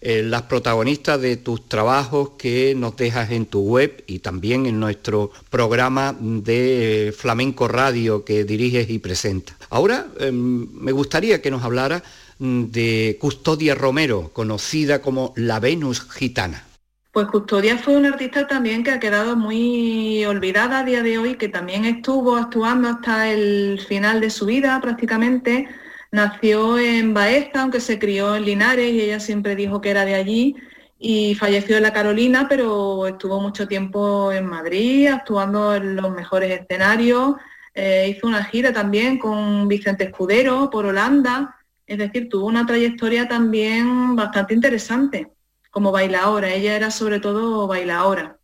las 0.00 0.42
protagonistas 0.44 1.20
de 1.20 1.36
tus 1.36 1.68
trabajos 1.68 2.30
que 2.38 2.74
nos 2.74 2.96
dejas 2.96 3.30
en 3.30 3.44
tu 3.44 3.60
web 3.60 4.02
y 4.06 4.20
también 4.20 4.64
en 4.64 4.80
nuestro 4.80 5.32
programa 5.50 6.16
de 6.18 7.14
Flamenco 7.14 7.68
Radio 7.68 8.24
que 8.24 8.44
diriges 8.44 8.88
y 8.88 8.98
presentas. 9.00 9.54
Ahora 9.68 10.06
em, 10.18 10.66
me 10.72 10.92
gustaría 10.92 11.42
que 11.42 11.50
nos 11.50 11.62
hablara 11.62 12.02
de 12.38 13.18
Custodia 13.20 13.74
Romero, 13.74 14.30
conocida 14.32 15.02
como 15.02 15.34
la 15.36 15.60
Venus 15.60 16.00
gitana. 16.00 16.69
Pues 17.12 17.26
Custodia 17.26 17.76
fue 17.76 17.96
una 17.96 18.10
artista 18.10 18.46
también 18.46 18.84
que 18.84 18.92
ha 18.92 19.00
quedado 19.00 19.34
muy 19.36 20.24
olvidada 20.26 20.80
a 20.80 20.84
día 20.84 21.02
de 21.02 21.18
hoy, 21.18 21.34
que 21.34 21.48
también 21.48 21.84
estuvo 21.84 22.36
actuando 22.36 22.88
hasta 22.88 23.28
el 23.28 23.80
final 23.80 24.20
de 24.20 24.30
su 24.30 24.46
vida 24.46 24.80
prácticamente. 24.80 25.68
Nació 26.12 26.78
en 26.78 27.12
Baeza, 27.12 27.62
aunque 27.62 27.80
se 27.80 27.98
crió 27.98 28.36
en 28.36 28.44
Linares 28.44 28.92
y 28.92 29.00
ella 29.00 29.18
siempre 29.18 29.56
dijo 29.56 29.80
que 29.80 29.90
era 29.90 30.04
de 30.04 30.14
allí 30.14 30.54
y 31.00 31.34
falleció 31.34 31.76
en 31.78 31.82
la 31.82 31.92
Carolina, 31.92 32.46
pero 32.48 33.08
estuvo 33.08 33.40
mucho 33.40 33.66
tiempo 33.66 34.30
en 34.32 34.46
Madrid, 34.46 35.08
actuando 35.08 35.74
en 35.74 35.96
los 35.96 36.12
mejores 36.12 36.60
escenarios. 36.60 37.34
Eh, 37.74 38.14
hizo 38.16 38.28
una 38.28 38.44
gira 38.44 38.72
también 38.72 39.18
con 39.18 39.66
Vicente 39.66 40.04
Escudero 40.04 40.70
por 40.70 40.86
Holanda, 40.86 41.56
es 41.86 41.98
decir, 41.98 42.28
tuvo 42.28 42.46
una 42.46 42.66
trayectoria 42.66 43.26
también 43.26 44.14
bastante 44.14 44.54
interesante 44.54 45.32
como 45.70 45.92
bailaora. 45.92 46.52
Ella 46.52 46.76
era 46.76 46.90
sobre 46.90 47.20
todo 47.20 47.66
bailaora. 47.66 48.38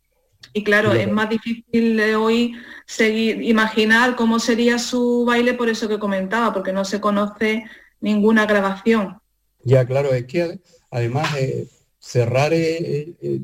Y 0.53 0.63
claro, 0.63 0.93
es 0.93 1.11
más 1.11 1.29
difícil 1.29 1.97
de 1.97 2.15
hoy 2.15 2.53
seguir, 2.85 3.41
imaginar 3.43 4.15
cómo 4.15 4.39
sería 4.39 4.79
su 4.79 5.25
baile 5.25 5.53
por 5.53 5.69
eso 5.69 5.87
que 5.87 5.99
comentaba, 5.99 6.53
porque 6.53 6.73
no 6.73 6.85
se 6.85 7.01
conoce 7.01 7.65
ninguna 7.99 8.45
grabación. 8.45 9.19
Ya, 9.63 9.85
claro, 9.85 10.13
es 10.13 10.25
que 10.25 10.59
además 10.89 11.35
eh, 11.37 11.67
cerrar, 11.99 12.53
eh, 12.53 13.15
eh, 13.21 13.39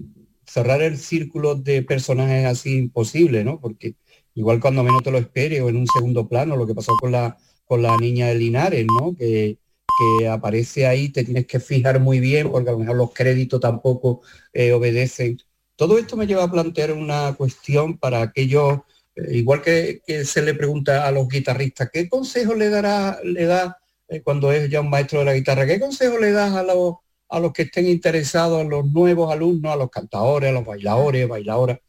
cerrar 0.46 0.82
el 0.82 0.98
círculo 0.98 1.56
de 1.56 1.84
personajes 1.84 2.46
así 2.46 2.78
imposible, 2.78 3.44
¿no? 3.44 3.60
Porque 3.60 3.96
igual 4.34 4.60
cuando 4.60 4.84
menos 4.84 5.04
te 5.04 5.12
lo 5.12 5.18
esperes 5.18 5.62
o 5.62 5.70
en 5.70 5.78
un 5.78 5.88
segundo 5.88 6.28
plano, 6.28 6.56
lo 6.56 6.66
que 6.66 6.76
pasó 6.76 6.94
con 7.00 7.12
la, 7.12 7.38
con 7.66 7.82
la 7.82 7.98
niña 7.98 8.28
de 8.28 8.36
Linares, 8.36 8.86
¿no? 9.00 9.16
Que, 9.16 9.58
que 9.98 10.28
aparece 10.28 10.86
ahí, 10.88 11.10
te 11.10 11.24
tienes 11.24 11.46
que 11.48 11.60
fijar 11.60 12.00
muy 12.00 12.20
bien 12.20 12.52
porque 12.52 12.70
a 12.70 12.74
lo 12.74 12.80
mejor 12.80 12.96
los 12.96 13.14
créditos 13.14 13.60
tampoco 13.60 14.22
eh, 14.54 14.72
obedecen. 14.74 15.38
Todo 15.76 15.98
esto 15.98 16.18
me 16.18 16.28
lleva 16.28 16.44
a 16.44 16.52
plantear 16.52 16.92
una 16.94 17.34
cuestión 17.36 17.98
para 17.98 18.22
aquellos, 18.22 18.80
eh, 19.16 19.38
igual 19.38 19.62
que, 19.62 20.02
se 20.26 20.42
le 20.42 20.54
pregunta 20.54 21.08
a 21.08 21.12
los 21.12 21.28
guitarristas, 21.28 21.90
¿qué 21.92 22.10
consejo 22.10 22.56
le 22.56 22.70
dará, 22.70 23.20
le 23.24 23.46
da 23.46 23.78
eh, 24.08 24.22
cuando 24.22 24.52
es 24.52 24.70
ya 24.70 24.82
un 24.82 24.90
maestro 24.90 25.20
de 25.20 25.26
la 25.26 25.36
guitarra? 25.36 25.66
¿Qué 25.66 25.80
consejo 25.80 26.18
le 26.18 26.32
das 26.32 26.54
a 26.54 26.64
los, 26.64 26.96
a 27.30 27.40
los 27.40 27.54
que 27.54 27.64
estén 27.64 27.88
interesados, 27.88 28.62
a 28.62 28.64
los 28.64 28.86
nuevos 28.86 29.32
alumnos, 29.32 29.74
a 29.74 29.76
los 29.78 29.90
cantadores, 29.90 30.50
a 30.50 30.54
los 30.54 30.66
bailadores, 30.66 31.28
bailadoras? 31.28 31.80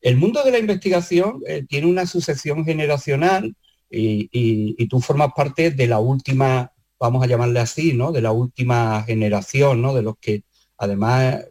El 0.00 0.16
mundo 0.16 0.42
de 0.42 0.50
la 0.50 0.58
investigación 0.58 1.42
tiene 1.68 1.86
una 1.86 2.06
sucesión 2.06 2.64
generacional 2.64 3.54
y, 3.88 4.28
y, 4.32 4.88
tú 4.88 5.00
formas 5.00 5.30
parte 5.36 5.70
de 5.70 5.86
la 5.86 6.00
última 6.00 6.71
vamos 7.02 7.24
a 7.24 7.26
llamarle 7.26 7.58
así, 7.58 7.94
¿no? 7.94 8.12
De 8.12 8.22
la 8.22 8.30
última 8.30 9.02
generación, 9.02 9.82
¿no? 9.82 9.92
De 9.92 10.02
los 10.02 10.16
que 10.18 10.44
además 10.78 11.44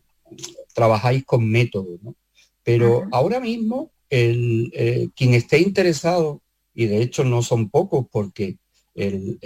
trabajáis 0.73 1.25
con 1.25 1.45
métodos, 1.45 2.01
¿no? 2.01 2.15
Pero 2.63 3.05
ahora 3.11 3.41
mismo, 3.41 3.91
el, 4.09 4.71
eh, 4.73 5.09
quien 5.13 5.33
esté 5.33 5.59
interesado, 5.59 6.41
y 6.73 6.85
de 6.85 7.01
hecho 7.01 7.25
no 7.25 7.41
son 7.41 7.69
pocos, 7.69 8.05
porque 8.09 8.59
el, 8.95 9.39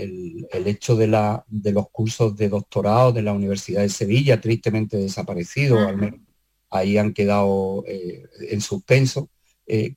hecho 0.51 0.95
de, 0.95 1.07
la, 1.07 1.43
de, 1.47 1.71
los 1.71 1.89
cursos 1.89 2.35
de 2.35 2.49
doctorado 2.49 3.11
de 3.11 3.23
la 3.23 3.33
Universidad 3.33 3.81
de 3.81 3.89
Sevilla, 3.89 4.39
tristemente 4.39 4.97
desaparecido, 4.97 5.79
al 5.79 5.97
menos 5.97 6.19
ahí 6.69 6.99
han 6.99 7.13
quedado 7.13 7.83
eh, 7.87 8.25
en 8.51 8.61
suspenso. 8.61 9.29
Eh, 9.65 9.95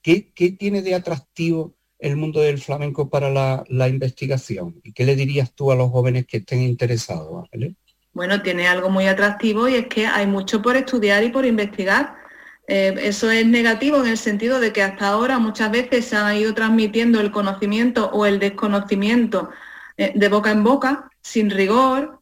¿qué, 0.00 0.32
¿Qué 0.32 0.52
tiene 0.52 0.80
de 0.80 0.94
atractivo 0.94 1.74
el 1.98 2.16
mundo 2.16 2.40
del 2.40 2.58
flamenco 2.58 3.08
para 3.08 3.30
la, 3.30 3.88
investigación? 3.88 4.80
¿Y 4.84 4.92
qué 4.92 5.04
le 5.04 5.16
dirías 5.16 5.52
tú 5.52 5.72
a 5.72 5.76
los 5.76 5.90
jóvenes 5.90 6.26
que 6.26 6.38
estén 6.38 6.62
interesados, 6.62 7.44
Ángeles? 7.44 7.74
Bueno, 8.12 8.42
tiene 8.42 8.66
algo 8.66 8.90
muy 8.90 9.06
atractivo 9.06 9.68
y 9.68 9.74
es 9.74 9.86
que 9.86 10.06
hay 10.06 10.26
mucho 10.26 10.62
por 10.62 10.76
estudiar 10.76 11.22
y 11.24 11.30
por 11.30 11.44
investigar. 11.44 12.14
Eh, 12.66 12.94
eso 13.02 13.30
es 13.30 13.46
negativo 13.46 13.98
en 13.98 14.08
el 14.08 14.18
sentido 14.18 14.60
de 14.60 14.72
que 14.72 14.82
hasta 14.82 15.08
ahora 15.08 15.38
muchas 15.38 15.70
veces 15.70 16.04
se 16.06 16.16
ha 16.16 16.34
ido 16.34 16.54
transmitiendo 16.54 17.20
el 17.20 17.30
conocimiento 17.30 18.10
o 18.12 18.26
el 18.26 18.38
desconocimiento 18.38 19.50
eh, 19.96 20.12
de 20.14 20.28
boca 20.28 20.50
en 20.50 20.64
boca, 20.64 21.10
sin 21.22 21.50
rigor, 21.50 22.20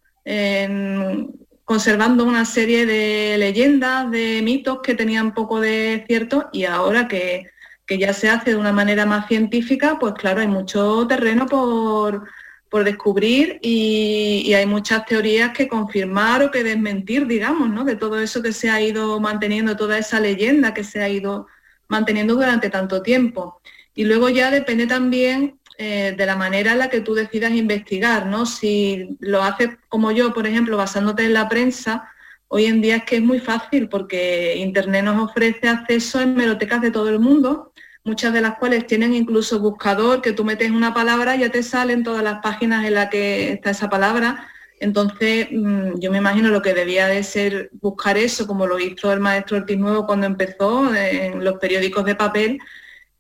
conservando 1.64 2.24
una 2.24 2.44
serie 2.44 2.84
de 2.84 3.36
leyendas, 3.38 4.10
de 4.10 4.40
mitos 4.42 4.80
que 4.82 4.94
tenían 4.94 5.34
poco 5.34 5.60
de 5.60 6.04
cierto 6.08 6.48
y 6.52 6.64
ahora 6.64 7.06
que, 7.06 7.46
que 7.86 7.98
ya 7.98 8.12
se 8.12 8.28
hace 8.28 8.50
de 8.50 8.56
una 8.56 8.72
manera 8.72 9.06
más 9.06 9.28
científica, 9.28 9.96
pues 9.98 10.14
claro, 10.14 10.40
hay 10.40 10.48
mucho 10.48 11.06
terreno 11.06 11.46
por, 11.46 12.24
por 12.68 12.84
descubrir 12.84 13.58
y, 13.62 14.52
hay 14.54 14.66
muchas 14.66 15.06
teorías 15.06 15.52
que 15.52 15.68
confirmar 15.68 16.42
o 16.42 16.50
que 16.50 16.64
desmentir, 16.64 17.26
digamos, 17.26 17.70
¿no? 17.70 17.84
De 17.84 17.96
todo 17.96 18.20
eso 18.20 18.42
que 18.42 18.52
se 18.52 18.70
ha 18.70 18.80
ido 18.80 19.20
manteniendo, 19.20 19.76
toda 19.76 19.98
esa 19.98 20.18
leyenda 20.20 20.74
que 20.74 20.84
se 20.84 21.02
ha 21.02 21.08
ido 21.08 21.46
manteniendo 21.88 22.34
durante 22.34 22.70
tanto 22.70 23.02
tiempo. 23.02 23.60
Y 23.94 24.04
luego 24.04 24.28
ya 24.28 24.50
depende 24.50 24.86
también 24.86 25.58
eh, 25.78 26.14
de 26.16 26.26
la 26.26 26.36
manera 26.36 26.72
en 26.72 26.78
la 26.78 26.90
que 26.90 27.00
tú 27.00 27.14
decidas 27.14 27.52
investigar, 27.52 28.26
¿no? 28.26 28.46
Si 28.46 29.16
lo 29.20 29.42
haces 29.42 29.70
como 29.88 30.10
yo, 30.10 30.34
por 30.34 30.46
ejemplo, 30.46 30.76
basándote 30.76 31.24
en 31.24 31.34
la 31.34 31.48
prensa, 31.48 32.10
hoy 32.48 32.66
en 32.66 32.80
día 32.80 32.96
es 32.96 33.04
que 33.04 33.16
es 33.16 33.22
muy 33.22 33.40
fácil 33.40 33.88
porque 33.88 34.56
Internet 34.56 35.04
nos 35.04 35.30
ofrece 35.30 35.68
acceso 35.68 36.18
a 36.18 36.22
hemerotecas 36.22 36.80
de 36.80 36.90
todo 36.90 37.08
el 37.10 37.20
mundo 37.20 37.72
muchas 38.06 38.32
de 38.32 38.40
las 38.40 38.56
cuales 38.58 38.86
tienen 38.86 39.14
incluso 39.14 39.58
buscador, 39.58 40.22
que 40.22 40.32
tú 40.32 40.44
metes 40.44 40.70
una 40.70 40.94
palabra 40.94 41.34
y 41.34 41.40
ya 41.40 41.50
te 41.50 41.62
salen 41.62 42.04
todas 42.04 42.22
las 42.22 42.40
páginas 42.40 42.86
en 42.86 42.94
las 42.94 43.10
que 43.10 43.52
está 43.52 43.70
esa 43.70 43.90
palabra. 43.90 44.48
Entonces, 44.78 45.48
mm, 45.50 45.98
yo 45.98 46.12
me 46.12 46.18
imagino 46.18 46.50
lo 46.50 46.62
que 46.62 46.72
debía 46.72 47.08
de 47.08 47.24
ser 47.24 47.70
buscar 47.80 48.16
eso, 48.16 48.46
como 48.46 48.66
lo 48.66 48.78
hizo 48.78 49.12
el 49.12 49.18
maestro 49.18 49.56
Ortiz 49.56 49.76
Nuevo 49.76 50.06
cuando 50.06 50.26
empezó 50.26 50.94
en 50.94 51.42
los 51.42 51.58
periódicos 51.58 52.04
de 52.04 52.14
papel, 52.14 52.58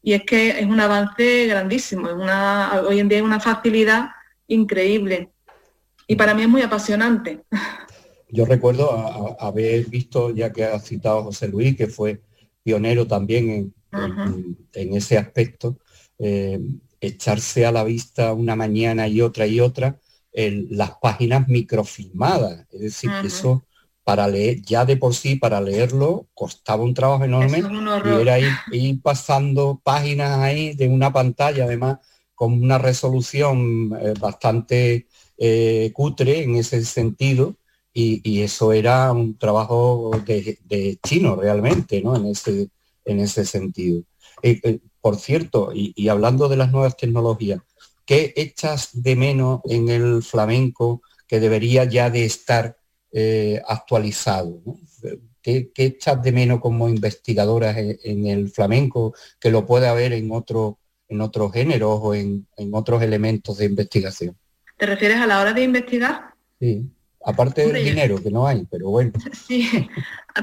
y 0.02 0.12
es 0.12 0.22
que 0.22 0.50
es 0.50 0.66
un 0.66 0.78
avance 0.78 1.46
grandísimo, 1.46 2.08
es 2.08 2.14
una, 2.14 2.80
hoy 2.86 3.00
en 3.00 3.08
día 3.08 3.18
es 3.18 3.24
una 3.24 3.40
facilidad 3.40 4.10
increíble. 4.46 5.30
Y 6.06 6.14
para 6.14 6.32
mí 6.32 6.42
es 6.42 6.48
muy 6.48 6.62
apasionante. 6.62 7.40
Yo 8.28 8.44
recuerdo 8.44 9.36
haber 9.40 9.86
visto, 9.86 10.30
ya 10.30 10.52
que 10.52 10.64
ha 10.64 10.78
citado 10.78 11.24
José 11.24 11.48
Luis, 11.48 11.76
que 11.76 11.88
fue 11.88 12.20
pionero 12.62 13.06
también 13.08 13.50
en, 13.50 13.74
en, 13.92 14.94
ese 14.94 15.18
aspecto, 15.18 15.78
eh, 16.18 16.60
echarse 17.00 17.66
a 17.66 17.72
la 17.72 17.84
vista 17.84 18.32
una 18.32 18.56
mañana 18.56 19.08
y 19.08 19.20
otra 19.20 19.46
y 19.46 19.60
otra 19.60 19.98
las 20.32 20.92
páginas 21.00 21.48
microfilmadas. 21.48 22.66
Es 22.70 22.80
decir, 22.80 23.10
que 23.22 23.28
eso 23.28 23.64
para 24.06 24.28
leer, 24.28 24.62
ya 24.62 24.84
de 24.84 24.96
por 24.96 25.14
sí, 25.14 25.34
para 25.34 25.60
leerlo, 25.60 26.28
costaba 26.32 26.84
un 26.84 26.94
trabajo 26.94 27.24
enorme 27.24 27.58
y 27.58 28.20
era 28.20 28.38
ir, 28.38 29.02
pasando 29.02 29.80
páginas 29.82 30.38
ahí 30.38 30.74
de 30.74 30.88
una 30.88 31.12
pantalla, 31.12 31.64
además, 31.64 31.98
con 32.32 32.52
una 32.52 32.78
resolución 32.78 33.98
eh, 34.00 34.14
bastante 34.20 35.08
eh, 35.38 35.90
cutre 35.92 36.44
en 36.44 36.54
ese 36.54 36.84
sentido. 36.84 37.56
Y, 37.92 38.42
eso 38.42 38.72
era 38.72 39.10
un 39.10 39.38
trabajo 39.38 40.10
de, 40.24 40.58
de, 40.64 40.98
chino 41.02 41.34
realmente, 41.34 42.02
¿no? 42.02 42.14
En 42.14 42.26
ese, 42.26 42.68
en 43.06 43.20
ese 43.20 43.46
sentido. 43.46 44.02
Eh, 44.42 44.60
eh, 44.62 44.80
por 45.00 45.16
cierto, 45.16 45.70
y, 45.72 46.08
hablando 46.08 46.48
de 46.48 46.56
las 46.56 46.70
nuevas 46.70 46.96
tecnologías, 46.96 47.60
¿qué 48.04 48.34
echas 48.36 48.90
de 48.92 49.16
menos 49.16 49.60
en 49.64 49.88
el 49.88 50.22
flamenco 50.22 51.00
que 51.26 51.40
debería 51.40 51.84
ya 51.84 52.10
de 52.10 52.24
estar 52.24 52.76
eh, 53.12 53.62
actualizado? 53.66 54.60
¿Qué, 55.40 55.70
echas 55.76 56.22
de 56.22 56.32
menos 56.32 56.60
como 56.60 56.88
investigadora 56.88 57.78
en, 57.78 58.26
el 58.26 58.50
flamenco 58.50 59.14
que 59.38 59.50
lo 59.50 59.64
puede 59.64 59.86
haber 59.86 60.12
en, 60.12 60.32
otro, 60.32 60.80
en 61.08 61.20
otros 61.20 61.52
géneros 61.52 62.00
o 62.02 62.14
en, 62.14 62.48
en 62.56 62.74
otros 62.74 63.00
elementos 63.00 63.58
de 63.58 63.66
investigación? 63.66 64.36
¿Te 64.76 64.86
refieres 64.86 65.18
a 65.18 65.26
la 65.26 65.40
hora 65.40 65.52
de 65.52 65.62
investigar? 65.62 66.34
Sí. 66.58 66.84
Aparte 67.28 67.66
del 67.66 67.84
dinero, 67.84 68.22
que 68.22 68.30
no 68.30 68.46
hay, 68.46 68.68
pero 68.70 68.88
bueno. 68.88 69.10
Sí, 69.32 69.68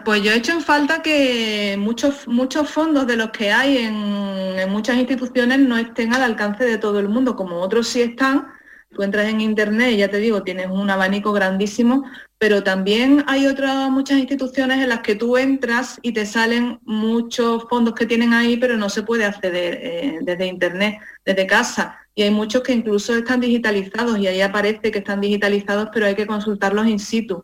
pues 0.04 0.22
yo 0.22 0.32
he 0.32 0.36
hecho 0.36 0.52
en 0.52 0.60
falta 0.60 1.02
que 1.02 1.78
muchos, 1.80 2.28
muchos 2.28 2.70
fondos 2.70 3.08
de 3.08 3.16
los 3.16 3.30
que 3.30 3.54
hay 3.54 3.78
en, 3.78 4.70
muchas 4.70 4.98
instituciones 4.98 5.60
no 5.60 5.78
estén 5.78 6.14
al 6.14 6.24
alcance 6.24 6.66
de 6.66 6.78
todo 6.78 7.00
el 7.00 7.08
mundo, 7.08 7.38
como 7.38 7.62
otros 7.62 7.88
sí 7.88 8.02
están. 8.02 8.48
Tú 8.94 9.04
entras 9.04 9.28
en 9.28 9.42
internet 9.42 9.98
ya 9.98 10.08
te 10.10 10.18
digo, 10.18 10.44
tienes 10.44 10.68
un 10.68 10.90
abanico 10.90 11.34
grandísimo, 11.34 12.04
pero 12.38 12.64
también 12.64 13.24
hay 13.28 13.48
otras 13.48 13.90
muchas 13.90 14.20
instituciones 14.20 14.80
en 14.80 14.90
las 14.90 15.00
que 15.00 15.16
tú 15.16 15.38
entras 15.38 16.00
y 16.02 16.12
te 16.14 16.26
salen 16.26 16.80
muchos 16.84 17.66
fondos 17.70 17.96
que 17.96 18.06
tienen 18.06 18.34
ahí, 18.34 18.58
pero 18.58 18.78
no 18.78 18.90
se 18.90 19.04
puede 19.04 19.26
acceder 19.26 19.80
eh, 19.82 20.20
desde 20.22 20.46
internet, 20.46 21.00
desde 21.26 21.48
casa 21.48 22.00
y 22.16 22.24
hay 22.24 22.32
muchos 22.32 22.62
que 22.62 22.74
incluso 22.74 23.16
están 23.16 23.40
digitalizados 23.40 24.20
y 24.20 24.28
ahí 24.28 24.42
aparece 24.42 24.92
que 24.92 25.00
están 25.00 25.22
digitalizados, 25.22 25.90
pero 25.92 26.06
hay 26.06 26.16
que 26.16 26.28
consultarlos 26.28 26.88
in 26.88 27.00
situ. 27.00 27.44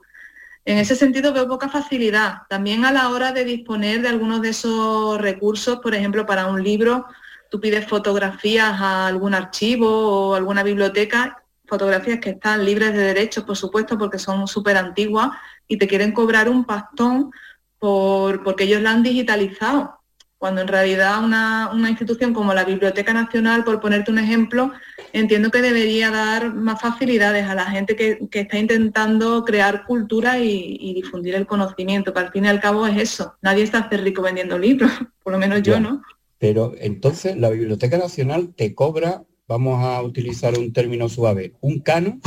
En 0.66 0.78
ese 0.78 0.96
sentido 0.96 1.34
veo 1.34 1.48
poca 1.48 1.70
facilidad. 1.70 2.44
También 2.50 2.86
a 2.86 2.92
la 2.92 3.10
hora 3.10 3.32
de 3.32 3.46
disponer 3.46 4.02
de 4.02 4.10
algunos 4.10 4.42
de 4.42 4.50
esos 4.50 5.20
recursos, 5.20 5.80
por 5.80 5.96
ejemplo, 5.96 6.26
para 6.26 6.48
un 6.48 6.64
libro, 6.64 7.08
tú 7.50 7.60
pides 7.60 7.88
fotografías 7.88 8.80
a 8.80 9.08
algún 9.08 9.34
archivo 9.34 10.30
o 10.30 10.36
alguna 10.36 10.64
biblioteca, 10.64 11.44
fotografías 11.66 12.20
que 12.20 12.32
están 12.32 12.66
libres 12.66 12.94
de 12.94 13.00
derechos, 13.00 13.44
por 13.44 13.58
supuesto, 13.58 13.98
porque 13.98 14.20
son 14.20 14.48
súper 14.48 14.78
antiguas 14.78 15.30
y 15.68 15.78
te 15.78 15.88
quieren 15.88 16.12
cobrar 16.12 16.50
un 16.50 16.66
pastón 16.66 17.32
por, 17.78 18.44
porque 18.44 18.66
ellos 18.66 18.82
la 18.82 18.92
han 18.92 19.04
digitalizado 19.04 20.00
cuando 20.40 20.62
en 20.62 20.70
realidad 20.70 21.22
una, 21.22 21.70
institución 21.90 22.34
como 22.34 22.54
la 22.54 22.64
Biblioteca 22.64 23.14
Nacional, 23.14 23.66
por 23.66 23.82
ponerte 23.82 24.10
un 24.10 24.20
ejemplo, 24.20 24.72
entiendo 25.12 25.52
que 25.52 25.62
debería 25.62 26.12
dar 26.12 26.54
más 26.54 26.80
facilidades 26.82 27.46
a 27.46 27.56
la 27.56 27.66
gente 27.66 27.98
que, 27.98 28.18
está 28.32 28.58
intentando 28.58 29.44
crear 29.44 29.84
cultura 29.86 30.40
y, 30.40 30.94
difundir 30.94 31.36
el 31.36 31.46
conocimiento, 31.46 32.14
que 32.14 32.22
al 32.22 32.32
fin 32.32 32.46
y 32.46 32.48
al 32.48 32.62
cabo 32.62 32.88
es 32.88 32.98
eso. 32.98 33.36
Nadie 33.42 33.64
está 33.64 33.80
hacer 33.80 34.02
rico 34.02 34.22
vendiendo 34.22 34.58
libros, 34.58 34.90
por 35.24 35.34
lo 35.34 35.40
menos 35.40 35.62
yo, 35.62 35.78
¿no? 35.82 36.02
Pero 36.40 36.74
entonces 36.80 37.38
la 37.38 37.50
Biblioteca 37.50 37.98
Nacional 37.98 38.54
te 38.56 38.74
cobra, 38.74 39.24
vamos 39.48 39.84
a 39.84 40.02
utilizar 40.02 40.58
un 40.58 40.74
término 40.74 41.10
suave, 41.10 41.54
un 41.62 41.80
cano 41.80 42.20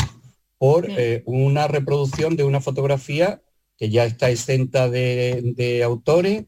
por 0.58 0.88
eh, 0.88 1.22
una 1.26 1.66
reproducción 1.66 2.36
de 2.36 2.44
una 2.44 2.60
fotografía 2.60 3.42
que 3.76 3.90
ya 3.90 4.04
está 4.04 4.30
exenta 4.30 4.88
de 4.88 5.82
autores 5.84 6.44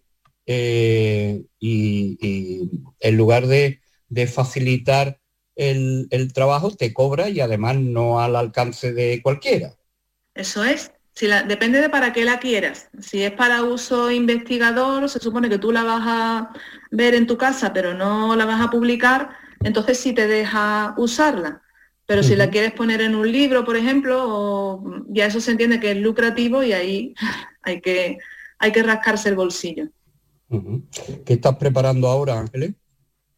eh, 0.46 1.42
y, 1.58 2.68
en 3.00 3.16
lugar 3.16 3.46
de, 3.46 3.80
facilitar 4.26 5.20
el, 5.56 6.32
trabajo, 6.32 6.70
te 6.70 6.92
cobra 6.92 7.28
y 7.28 7.40
además 7.40 7.76
no 7.76 8.20
al 8.20 8.36
alcance 8.36 8.92
de 8.92 9.20
cualquiera. 9.22 9.76
Eso 10.34 10.64
es. 10.64 10.92
Si 11.14 11.28
depende 11.46 11.80
de 11.80 11.88
para 11.88 12.12
qué 12.12 12.24
la 12.24 12.40
quieras. 12.40 12.88
Si 13.00 13.22
es 13.22 13.30
para 13.30 13.62
uso 13.62 14.10
investigador, 14.10 15.08
se 15.08 15.20
supone 15.20 15.48
que 15.48 15.58
tú 15.58 15.70
la 15.70 15.84
vas 15.84 16.02
a 16.04 16.50
ver 16.90 17.14
en 17.14 17.26
tu 17.26 17.38
casa, 17.38 17.72
pero 17.72 17.94
no 17.94 18.34
la 18.34 18.44
vas 18.44 18.60
a 18.60 18.70
publicar, 18.70 19.30
entonces 19.62 19.98
sí 19.98 20.12
te 20.12 20.26
deja 20.26 20.94
usarla. 20.96 21.62
Pero 22.06 22.22
si 22.22 22.36
la 22.36 22.50
quieres 22.50 22.72
poner 22.72 23.00
en 23.00 23.14
un 23.14 23.30
libro, 23.30 23.64
por 23.64 23.76
ejemplo, 23.76 24.82
ya 25.08 25.26
eso 25.26 25.40
se 25.40 25.52
entiende 25.52 25.80
que 25.80 25.92
es 25.92 25.96
lucrativo 25.96 26.62
y 26.62 26.72
ahí 26.72 27.14
hay 27.62 27.80
que, 27.80 28.18
hay 28.58 28.72
que 28.72 28.82
rascarse 28.82 29.28
el 29.28 29.36
bolsillo. 29.36 29.88
¿Qué 31.24 31.34
estás 31.34 31.56
preparando 31.56 32.08
ahora, 32.08 32.38
Ángeles? 32.38 32.74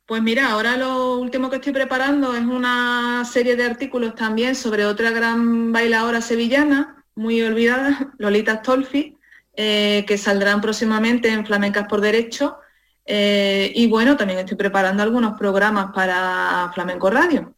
Pues 0.06 0.22
mira, 0.22 0.50
ahora 0.50 0.76
lo 0.76 1.18
último 1.18 1.50
que 1.50 1.56
estoy 1.56 1.72
preparando 1.72 2.34
es 2.34 2.44
una 2.44 3.24
serie 3.24 3.56
de 3.56 3.64
artículos 3.64 4.14
también 4.14 4.54
sobre 4.54 4.86
otra 4.86 5.10
gran 5.10 5.72
bailadora 5.72 6.20
sevillana, 6.20 6.95
muy 7.16 7.42
olvidada, 7.42 8.14
Lolita 8.18 8.58
Stolfi, 8.58 9.16
eh, 9.54 10.04
que 10.06 10.18
saldrán 10.18 10.60
próximamente 10.60 11.28
en 11.28 11.44
Flamencas 11.44 11.88
por 11.88 12.00
Derecho. 12.00 12.58
Eh, 13.04 13.72
y 13.74 13.86
bueno, 13.88 14.16
también 14.16 14.40
estoy 14.40 14.56
preparando 14.56 15.02
algunos 15.02 15.38
programas 15.38 15.92
para 15.94 16.70
Flamenco 16.74 17.10
Radio. 17.10 17.54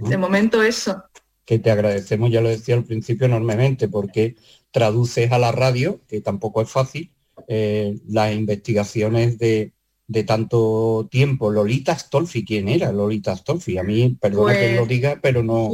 De 0.00 0.16
momento 0.16 0.62
eso. 0.62 1.04
Que 1.44 1.58
te 1.58 1.70
agradecemos, 1.70 2.30
ya 2.30 2.40
lo 2.40 2.48
decía 2.48 2.74
al 2.74 2.84
principio, 2.84 3.26
enormemente, 3.26 3.88
porque 3.88 4.36
traduces 4.70 5.30
a 5.30 5.38
la 5.38 5.52
radio, 5.52 6.00
que 6.08 6.20
tampoco 6.20 6.62
es 6.62 6.70
fácil, 6.70 7.12
eh, 7.46 7.98
las 8.08 8.34
investigaciones 8.34 9.38
de, 9.38 9.72
tanto 10.26 11.08
tiempo. 11.10 11.50
Lolita 11.50 11.98
Stolfi, 11.98 12.44
¿quién 12.44 12.68
era 12.68 12.90
Lolita 12.90 13.36
Stolfi? 13.36 13.76
A 13.76 13.82
mí, 13.82 14.16
perdona 14.18 14.54
que 14.54 14.72
lo 14.72 14.78
pues, 14.78 14.88
diga, 14.88 15.18
pero 15.20 15.42
no, 15.42 15.70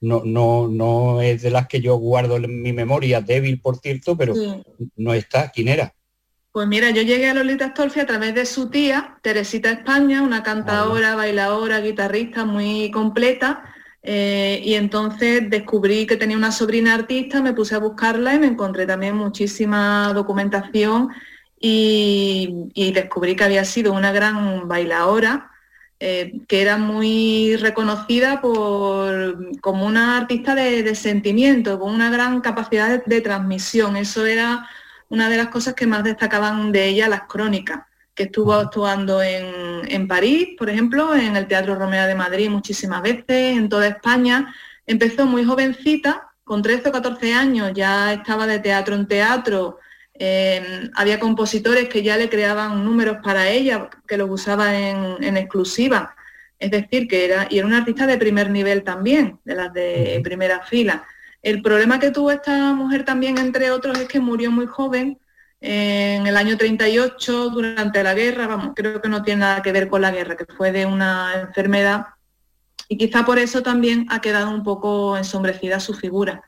no, 0.00 0.22
no, 0.24 0.68
no 0.68 1.20
es 1.20 1.42
de 1.42 1.50
las 1.50 1.66
que 1.68 1.80
yo 1.80 1.96
guardo 1.96 2.36
en 2.36 2.62
mi 2.62 2.72
memoria, 2.72 3.20
débil 3.20 3.60
por 3.60 3.78
cierto, 3.78 4.16
pero 4.16 4.34
no 4.96 5.14
está. 5.14 5.50
¿Quién 5.50 5.68
era? 5.68 5.92
Pues 6.52 6.66
mira, 6.66 6.90
yo 6.90 7.02
llegué 7.02 7.28
a 7.28 7.34
Lolita 7.34 7.68
Stolfi 7.68 8.00
a 8.00 8.06
través 8.06 8.34
de 8.34 8.46
su 8.46 8.70
tía, 8.70 9.18
Teresita 9.22 9.70
España, 9.70 10.22
una 10.22 10.42
cantadora, 10.42 11.14
bailadora, 11.14 11.80
guitarrista 11.80 12.44
muy 12.44 12.90
completa, 12.90 13.62
eh, 14.02 14.60
y 14.64 14.74
entonces 14.74 15.50
descubrí 15.50 16.06
que 16.06 16.16
tenía 16.16 16.36
una 16.36 16.50
sobrina 16.50 16.94
artista, 16.94 17.42
me 17.42 17.52
puse 17.52 17.74
a 17.74 17.78
buscarla 17.78 18.34
y 18.34 18.38
me 18.38 18.46
encontré 18.46 18.86
también 18.86 19.14
muchísima 19.16 20.12
documentación 20.14 21.10
y, 21.60 22.92
descubrí 22.94 23.36
que 23.36 23.44
había 23.44 23.64
sido 23.64 23.92
una 23.92 24.12
gran 24.12 24.68
bailadora, 24.68 25.50
eh, 26.00 26.42
que 26.46 26.62
era 26.62 26.76
muy 26.76 27.56
reconocida 27.56 28.40
por, 28.40 29.58
como 29.60 29.84
una 29.84 30.18
artista 30.18 30.54
de, 30.54 30.94
sentimiento, 30.94 31.80
con 31.80 31.92
una 31.92 32.08
gran 32.10 32.40
capacidad 32.40 33.04
de, 33.04 33.20
transmisión. 33.20 33.96
Eso 33.96 34.24
era 34.24 34.68
una 35.08 35.28
de 35.28 35.36
las 35.36 35.48
cosas 35.48 35.74
que 35.74 35.86
más 35.88 36.04
destacaban 36.04 36.70
de 36.70 36.86
ella 36.86 37.08
las 37.08 37.22
crónicas, 37.22 37.80
que 38.14 38.24
estuvo 38.24 38.52
actuando 38.54 39.22
en, 39.22 39.90
en 39.90 40.06
París, 40.06 40.50
por 40.56 40.70
ejemplo, 40.70 41.14
en 41.14 41.36
el 41.36 41.48
Teatro 41.48 41.74
Romeo 41.74 42.06
de 42.06 42.14
Madrid 42.14 42.48
muchísimas 42.48 43.02
veces, 43.02 43.56
en 43.56 43.68
toda 43.68 43.88
España. 43.88 44.54
Empezó 44.86 45.26
muy 45.26 45.44
jovencita, 45.44 46.28
con 46.44 46.62
13 46.62 46.88
o 46.88 46.92
14 46.92 47.34
años, 47.34 47.72
ya 47.74 48.12
estaba 48.12 48.46
de 48.46 48.58
teatro 48.60 48.94
en 48.94 49.06
teatro, 49.06 49.78
Em, 50.20 50.90
había 50.94 51.20
compositores 51.20 51.88
que 51.88 52.02
ya 52.02 52.16
le 52.16 52.28
creaban 52.28 52.84
números 52.84 53.18
para 53.22 53.48
ella, 53.48 53.88
que 54.06 54.16
los 54.16 54.28
usaba 54.28 54.76
en, 54.76 55.36
exclusiva. 55.36 56.16
Es 56.58 56.72
decir, 56.72 57.06
que 57.06 57.24
era, 57.24 57.46
y 57.50 57.58
era 57.58 57.66
una 57.66 57.78
artista 57.78 58.06
de 58.06 58.18
primer 58.18 58.50
nivel 58.50 58.82
también, 58.82 59.38
de 59.44 59.54
las 59.54 59.72
de 59.72 60.20
primera 60.24 60.62
fila. 60.66 61.04
El 61.40 61.62
problema 61.62 62.00
que 62.00 62.10
tuvo 62.10 62.32
esta 62.32 62.72
mujer 62.74 63.04
también, 63.04 63.38
entre 63.38 63.70
otros, 63.70 63.96
es 63.98 64.08
que 64.08 64.18
murió 64.18 64.50
muy 64.50 64.66
joven, 64.66 65.18
en 65.60 66.26
el 66.26 66.36
año 66.36 66.56
38, 66.56 67.50
durante 67.50 68.02
la 68.02 68.14
guerra, 68.14 68.46
vamos, 68.46 68.72
creo 68.76 69.00
que 69.00 69.08
no 69.08 69.22
tiene 69.22 69.40
nada 69.40 69.62
que 69.62 69.72
ver 69.72 69.88
con 69.88 70.02
la 70.02 70.10
guerra, 70.10 70.36
que 70.36 70.46
fue 70.46 70.72
de 70.72 70.86
una 70.86 71.32
enfermedad, 71.40 72.06
y 72.88 72.96
quizá 72.96 73.24
por 73.24 73.38
eso 73.38 73.62
también 73.62 74.06
ha 74.10 74.20
quedado 74.20 74.50
un 74.50 74.62
poco 74.62 75.16
ensombrecida 75.16 75.80
su 75.80 75.94
figura. 75.94 76.42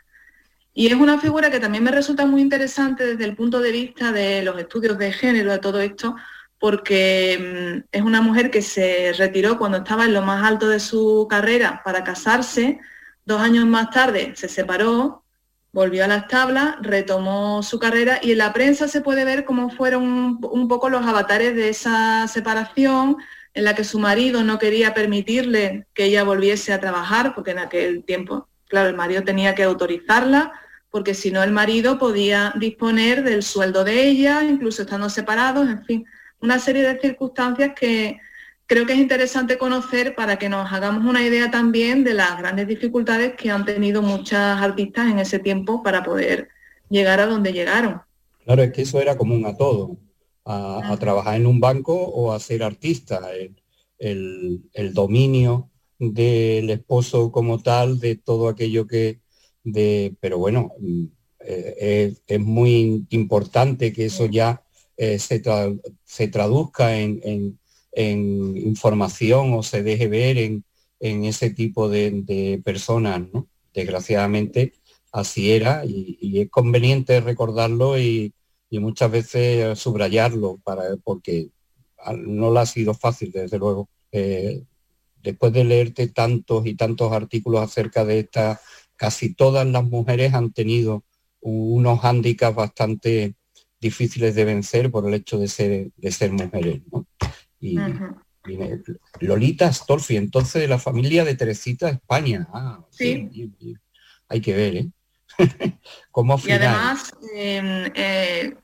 Y 0.72 0.86
es 0.86 0.94
una 0.94 1.18
figura 1.18 1.50
que 1.50 1.60
también 1.60 1.84
me 1.84 1.90
resulta 1.90 2.26
muy 2.26 2.40
interesante 2.40 3.04
desde 3.04 3.24
el 3.24 3.36
punto 3.36 3.60
de 3.60 3.72
vista 3.72 4.12
de 4.12 4.42
los 4.42 4.58
estudios 4.58 4.98
de 4.98 5.12
género, 5.12 5.52
de 5.52 5.58
todo 5.58 5.80
esto, 5.80 6.14
porque 6.58 7.82
mm, 7.82 7.88
es 7.90 8.02
una 8.02 8.20
mujer 8.20 8.50
que 8.50 8.62
se 8.62 9.12
retiró 9.16 9.58
cuando 9.58 9.78
estaba 9.78 10.04
en 10.04 10.14
lo 10.14 10.22
más 10.22 10.44
alto 10.44 10.68
de 10.68 10.78
su 10.80 11.26
carrera 11.28 11.82
para 11.84 12.04
casarse, 12.04 12.78
dos 13.24 13.40
años 13.40 13.66
más 13.66 13.90
tarde 13.90 14.32
se 14.36 14.48
separó, 14.48 15.24
volvió 15.72 16.04
a 16.04 16.08
las 16.08 16.28
tablas, 16.28 16.76
retomó 16.80 17.62
su 17.62 17.78
carrera 17.78 18.18
y 18.22 18.32
en 18.32 18.38
la 18.38 18.52
prensa 18.52 18.88
se 18.88 19.00
puede 19.00 19.24
ver 19.24 19.44
cómo 19.44 19.70
fueron 19.70 20.38
un 20.42 20.68
poco 20.68 20.90
los 20.90 21.06
avatares 21.06 21.54
de 21.56 21.68
esa 21.70 22.28
separación, 22.28 23.16
en 23.54 23.64
la 23.64 23.74
que 23.74 23.84
su 23.84 23.98
marido 23.98 24.44
no 24.44 24.58
quería 24.58 24.94
permitirle 24.94 25.86
que 25.94 26.04
ella 26.04 26.24
volviese 26.24 26.72
a 26.72 26.80
trabajar, 26.80 27.34
porque 27.34 27.52
en 27.52 27.58
aquel 27.58 28.04
tiempo 28.04 28.48
Claro, 28.70 28.88
el 28.88 28.96
marido 28.96 29.24
tenía 29.24 29.56
que 29.56 29.64
autorizarla 29.64 30.52
porque 30.90 31.12
si 31.12 31.32
no 31.32 31.42
el 31.42 31.50
marido 31.50 31.98
podía 31.98 32.54
disponer 32.56 33.24
del 33.24 33.42
sueldo 33.42 33.82
de 33.82 34.08
ella, 34.08 34.44
incluso 34.44 34.82
estando 34.82 35.10
separados, 35.10 35.68
en 35.68 35.84
fin, 35.84 36.06
una 36.40 36.58
serie 36.60 36.82
de 36.82 37.00
circunstancias 37.00 37.72
que 37.78 38.18
creo 38.66 38.86
que 38.86 38.92
es 38.92 38.98
interesante 39.00 39.58
conocer 39.58 40.14
para 40.14 40.38
que 40.38 40.48
nos 40.48 40.72
hagamos 40.72 41.04
una 41.04 41.24
idea 41.24 41.50
también 41.50 42.04
de 42.04 42.14
las 42.14 42.38
grandes 42.38 42.68
dificultades 42.68 43.34
que 43.34 43.50
han 43.50 43.64
tenido 43.64 44.02
muchas 44.02 44.62
artistas 44.62 45.10
en 45.10 45.18
ese 45.18 45.40
tiempo 45.40 45.82
para 45.82 46.04
poder 46.04 46.48
llegar 46.88 47.18
a 47.18 47.26
donde 47.26 47.52
llegaron. 47.52 48.00
Claro, 48.44 48.62
es 48.62 48.72
que 48.72 48.82
eso 48.82 49.00
era 49.00 49.16
común 49.16 49.46
a 49.46 49.56
todo, 49.56 49.96
a, 50.44 50.96
trabajar 51.00 51.34
en 51.34 51.46
un 51.46 51.58
banco 51.58 51.94
o 51.94 52.32
a 52.32 52.38
ser 52.38 52.62
artista, 52.62 53.20
el 53.98 54.94
dominio 54.94 55.69
del 56.00 56.70
esposo 56.70 57.30
como 57.30 57.62
tal, 57.62 58.00
de 58.00 58.16
todo 58.16 58.48
aquello 58.48 58.86
que, 58.86 59.20
de, 59.64 60.16
pero 60.20 60.38
bueno, 60.38 60.72
mm, 60.80 61.04
eh, 61.40 62.14
es, 62.26 62.40
muy 62.40 63.06
importante 63.10 63.92
que 63.92 64.06
eso 64.06 64.26
ya 64.26 64.64
eh, 64.96 65.18
se, 65.18 65.42
se, 66.04 66.28
traduzca 66.28 66.98
en, 66.98 67.58
información 67.94 69.54
o 69.54 69.62
se 69.62 69.82
deje 69.82 70.08
ver 70.08 70.38
en, 70.38 70.64
ese 71.00 71.50
tipo 71.50 71.88
de, 71.88 72.60
personas, 72.64 73.22
¿no? 73.32 73.48
Desgraciadamente 73.74 74.74
así 75.12 75.52
era 75.52 75.84
y, 75.86 76.40
es 76.40 76.50
conveniente 76.50 77.20
recordarlo 77.20 77.98
y, 77.98 78.34
muchas 78.72 79.10
veces 79.10 79.78
subrayarlo 79.78 80.58
para, 80.64 80.96
porque 81.02 81.50
no 82.26 82.50
lo 82.50 82.60
ha 82.60 82.66
sido 82.66 82.94
fácil, 82.94 83.32
desde 83.32 83.58
luego. 83.58 83.88
Eh, 84.12 84.62
después 85.22 85.52
de 85.52 85.64
leerte 85.64 86.08
tantos 86.08 86.66
y 86.66 86.74
tantos 86.74 87.12
artículos 87.12 87.62
acerca 87.62 88.04
de 88.04 88.20
esta, 88.20 88.60
casi 88.96 89.34
todas 89.34 89.66
las 89.66 89.84
mujeres 89.84 90.34
han 90.34 90.52
tenido 90.52 91.04
unos 91.40 92.00
hándicaps 92.00 92.56
bastante 92.56 93.34
difíciles 93.80 94.34
de 94.34 94.44
vencer 94.44 94.90
por 94.90 95.06
el 95.08 95.14
hecho 95.14 95.38
de 95.38 95.48
ser, 95.48 95.90
de 95.96 96.12
ser 96.12 96.32
mujeres. 96.32 96.82
Y, 97.58 97.78
Lolita 99.20 99.68
Astolfi, 99.68 100.16
entonces 100.16 100.62
de 100.62 100.68
la 100.68 100.78
familia 100.78 101.24
de 101.24 101.34
Teresita 101.34 101.88
España. 101.88 102.48
Ah, 102.52 102.84
sí. 102.90 103.28
hay 104.28 104.40
que 104.40 104.54
ver, 104.54 104.76
¿eh? 104.76 104.90
y 106.46 106.52
además, 106.52 107.12
em, 107.34 107.90
eh, 107.94 108.54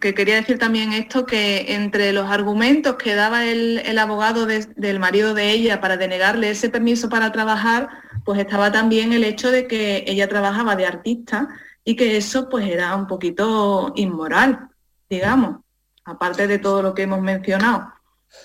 que 0.00 0.14
quería 0.14 0.36
decir 0.36 0.58
también 0.58 0.92
esto, 0.92 1.26
que 1.26 1.74
entre 1.74 2.12
los 2.12 2.30
argumentos 2.30 2.96
que 2.96 3.14
daba 3.14 3.44
el, 3.44 3.98
abogado 3.98 4.46
del 4.46 4.98
marido 4.98 5.34
de 5.34 5.50
ella 5.50 5.80
para 5.80 5.96
denegarle 5.96 6.50
ese 6.50 6.68
permiso 6.68 7.08
para 7.08 7.32
trabajar, 7.32 7.88
pues 8.24 8.40
estaba 8.40 8.72
también 8.72 9.12
el 9.12 9.24
hecho 9.24 9.50
de 9.50 9.66
que 9.66 10.04
ella 10.06 10.28
trabajaba 10.28 10.76
de 10.76 10.86
artista 10.86 11.48
y 11.84 11.96
que 11.96 12.16
eso 12.16 12.48
pues 12.48 12.68
era 12.68 12.96
un 12.96 13.06
poquito 13.06 13.92
inmoral, 13.96 14.68
digamos, 15.08 15.60
aparte 16.04 16.46
de 16.46 16.58
todo 16.58 16.82
lo 16.82 16.94
que 16.94 17.02
hemos 17.02 17.20
mencionado. 17.20 17.92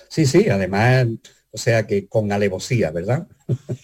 Sí, 0.08 0.26
sí, 0.26 0.48
además, 0.48 1.06
o 1.50 1.58
sea 1.58 1.86
que 1.86 2.06
con 2.06 2.30
alevosía, 2.30 2.90
¿verdad? 2.90 3.26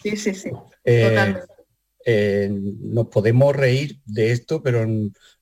Sí, 0.02 0.16
sí, 0.16 0.34
sí. 0.34 0.50
Eh, 0.90 1.06
totalmente. 1.06 1.57
Eh, 2.04 2.48
nos 2.50 3.08
podemos 3.08 3.54
reír 3.54 4.00
de 4.06 4.32
esto, 4.32 4.62
pero 4.62 4.86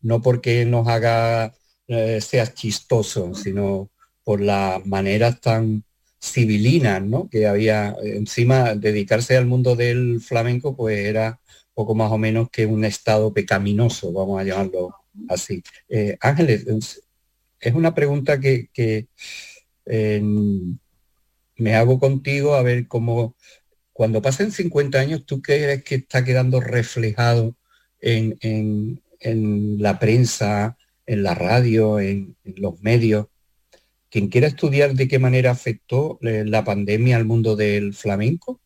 no 0.01 0.23
porque 0.23 0.65
nos 0.65 0.89
haga 0.89 1.55
eh, 1.87 2.21
sea 2.21 2.53
chistoso, 2.53 3.35
sino 3.35 3.91
por 4.25 4.41
las 4.41 4.85
maneras 4.87 5.41
tan 5.41 5.85
civilinas, 6.21 7.03
¿no? 7.03 7.29
Que 7.29 7.47
había 7.47 7.95
encima 8.03 8.75
dedicarse 8.75 9.37
al 9.37 9.47
mundo 9.47 9.77
del 9.77 10.21
flamenco, 10.21 10.75
pues 10.77 10.99
era 11.07 11.41
poco 11.75 11.95
más 11.95 12.11
o 12.11 12.19
menos 12.19 12.49
que 12.51 12.67
un 12.67 12.85
estado 12.85 13.33
pecaminoso, 13.33 14.13
vamos 14.13 14.41
a 14.41 14.45
llamarlo 14.45 14.95
así. 15.29 15.63
Eh, 15.89 16.17
Ángeles, 16.21 16.67
es 17.61 17.75
una 17.75 17.95
pregunta 17.95 18.41
que 18.41 18.69
me 21.57 21.75
hago 21.75 21.99
contigo 21.99 22.55
a 22.55 22.63
ver 22.63 22.87
cómo 22.89 23.37
cuando 23.97 24.21
pasen 24.21 24.53
50 24.53 25.01
años, 25.01 25.25
¿tú 25.25 25.41
crees 25.41 25.83
que 25.83 25.95
está 25.95 26.23
quedando 26.23 26.61
reflejado 26.61 27.57
en, 27.99 29.01
la 29.81 29.99
prensa, 29.99 30.77
en 31.07 31.23
la 31.23 31.35
radio, 31.35 31.99
en, 31.99 32.37
los 32.45 32.79
medios? 32.83 33.29
Quien 34.11 34.29
quiera 34.29 34.49
estudiar 34.49 34.93
de 34.93 35.09
qué 35.09 35.19
manera 35.19 35.51
afectó 35.51 36.19
eh, 36.21 36.45
la 36.45 36.63
pandemia 36.63 37.17
al 37.17 37.25
mundo 37.25 37.57
del 37.57 37.95
flamenco, 37.95 38.61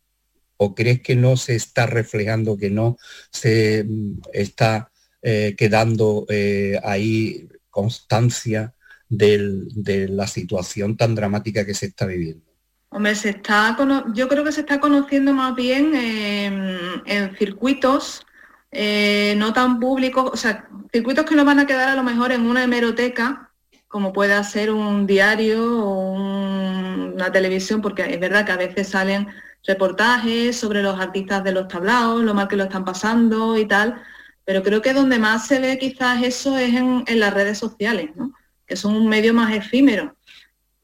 ¿o 0.57 0.75
crees 0.75 1.01
que 1.01 1.15
no 1.15 1.37
se 1.37 1.55
está 1.55 1.87
reflejando, 1.87 2.57
que 2.57 2.71
no 2.71 2.99
se 3.31 3.85
mm, 3.85 4.23
está 4.33 4.91
eh, 5.23 5.55
quedando 5.57 6.27
eh, 6.29 6.81
ahí 6.83 7.49
constancia 7.71 8.75
de 9.09 10.09
la 10.11 10.27
situación 10.27 10.97
tan 10.97 11.15
dramática 11.15 11.65
que 11.65 11.75
se 11.75 11.87
está 11.87 12.07
viviendo? 12.07 12.50
Hombre, 12.93 13.15
se 13.15 13.31
está, 13.31 13.77
yo 14.15 14.29
creo 14.29 14.43
que 14.43 14.51
se 14.51 14.63
está 14.63 14.81
conociendo 14.81 15.33
más 15.33 15.55
bien 15.55 15.95
en, 15.95 17.37
circuitos 17.37 18.27
eh, 18.73 19.35
no 19.37 19.53
tan 19.53 19.79
públicos, 19.79 20.29
o 20.33 20.37
sea, 20.37 20.69
circuitos 20.93 21.25
que 21.25 21.37
no 21.37 21.45
van 21.45 21.61
a 21.61 21.67
quedar 21.67 21.89
a 21.89 21.95
lo 21.95 22.03
mejor 22.03 22.33
en 22.33 22.47
una 22.47 22.65
hemeroteca, 22.65 23.53
como 23.87 24.13
pueda 24.13 24.43
ser 24.43 24.73
un 24.73 25.07
diario 25.07 25.85
o 25.85 26.13
una 26.15 27.31
televisión, 27.31 27.81
porque 27.81 28.03
es 28.13 28.19
verdad 28.21 28.45
que 28.45 28.53
a 28.53 28.57
veces 28.57 28.89
salen 28.89 29.29
reportajes 29.65 30.57
sobre 30.57 30.83
los 30.83 30.99
artistas 30.99 31.45
de 31.45 31.53
los 31.53 31.69
tablaos, 31.69 32.25
lo 32.25 32.35
mal 32.35 32.49
que 32.49 32.57
lo 32.57 32.65
están 32.65 32.85
pasando 32.85 33.57
y 33.57 33.67
tal, 33.67 34.03
pero 34.45 34.63
creo 34.65 34.83
que 34.83 34.95
donde 34.95 35.19
más 35.19 35.47
se 35.47 35.61
ve 35.61 35.79
quizás 35.79 36.23
eso 36.25 36.59
es 36.59 36.75
en, 36.75 37.05
en 37.07 37.21
las 37.21 37.35
redes 37.35 37.59
sociales, 37.59 38.11
¿no? 38.17 38.33
que 38.67 38.77
son 38.77 38.97
un 38.97 39.09
medio 39.09 39.35
más 39.35 39.53
efímero 39.53 40.17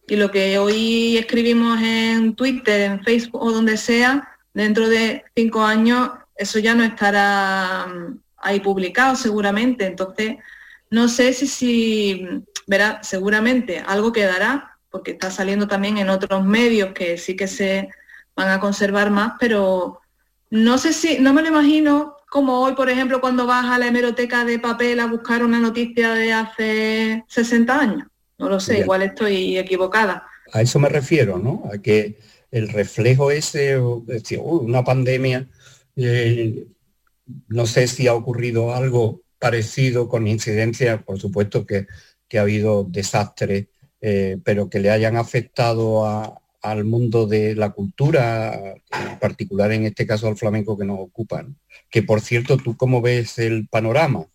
y 0.09 0.17
lo 0.17 0.31
que 0.31 0.59
hoy 0.59 1.17
escribimos 1.17 1.81
en 1.83 2.35
Twitter, 2.35 2.83
en 2.83 3.03
Facebook 3.03 3.43
o 3.43 3.53
donde 3.53 3.77
sea, 3.77 4.29
dentro 4.55 4.89
de 4.89 5.25
cinco 5.35 5.63
años 5.63 6.11
eso 6.37 6.59
ya 6.59 6.75
no 6.75 6.85
estará 6.85 7.87
mm, 7.87 8.19
ahí 8.39 8.61
publicado 8.61 9.17
seguramente. 9.17 9.87
Entonces, 9.87 10.37
no 10.91 11.09
sé 11.09 11.33
si, 11.33 11.47
si 11.47 12.29
verá, 12.67 13.03
seguramente 13.03 13.83
algo 13.87 14.13
quedará, 14.13 14.79
porque 14.91 15.13
está 15.13 15.31
saliendo 15.31 15.67
también 15.67 15.99
en 15.99 16.11
otros 16.11 16.45
medios 16.45 16.93
que 16.93 17.19
sí 17.19 17.37
que 17.37 17.49
se 17.49 17.89
van 18.37 18.51
a 18.51 18.61
conservar 18.61 19.11
más, 19.11 19.33
pero 19.41 20.01
no 20.51 20.79
sé 20.79 20.93
si, 20.93 21.19
no 21.19 21.33
me 21.33 21.43
lo 21.43 21.49
imagino 21.49 22.17
como 22.31 22.61
hoy, 22.61 22.75
por 22.75 22.91
ejemplo, 22.91 23.21
cuando 23.21 23.47
vas 23.47 23.67
a 23.67 23.79
la 23.79 23.87
hemeroteca 23.87 24.45
de 24.45 24.59
papel 24.59 25.01
a 25.01 25.07
buscar 25.07 25.43
una 25.45 25.59
noticia 25.59 26.13
de 26.13 26.33
hace 26.33 27.25
60 27.29 27.81
años 27.81 28.09
No 28.39 28.49
lo 28.49 28.61
sé, 28.61 28.81
igual 28.81 29.03
estoy 29.03 29.59
equivocada. 29.59 30.27
A 30.53 30.63
eso 30.63 30.79
me 30.79 30.89
refiero, 30.89 31.39
¿no? 31.39 31.69
A 31.73 31.79
que 31.79 32.19
el 32.51 32.69
reflejo 32.69 33.31
ese, 33.31 33.79
decir, 34.05 34.41
una 34.43 34.85
pandemia, 34.85 35.49
eh, 35.97 36.67
no 37.49 37.67
sé 37.67 37.89
si 37.89 38.07
ha 38.07 38.15
ocurrido 38.15 38.75
algo 38.75 39.23
parecido 39.39 40.09
con 40.09 40.27
incidencias, 40.27 41.03
por 41.03 41.19
supuesto 41.19 41.67
que, 41.67 41.87
ha 42.37 42.41
habido 42.41 42.85
desastres, 42.85 43.69
eh, 44.01 44.39
pero 44.45 44.69
que 44.69 44.81
le 44.81 44.91
hayan 44.91 45.17
afectado 45.17 46.39
al 46.61 46.85
mundo 46.85 47.27
de 47.27 47.55
la 47.55 47.71
cultura, 47.71 48.55
en 48.55 49.19
particular 49.21 49.73
en 49.73 49.87
este 49.87 50.07
caso 50.07 50.29
al 50.29 50.37
flamenco 50.37 50.77
que 50.77 50.85
nos 50.85 50.99
ocupan. 51.01 51.57
Que 51.89 52.03
por 52.03 52.21
cierto, 52.21 52.57
¿tú 52.59 52.77
cómo 52.77 53.01
ves 53.01 53.39
el 53.39 53.69
panorama? 53.69 54.27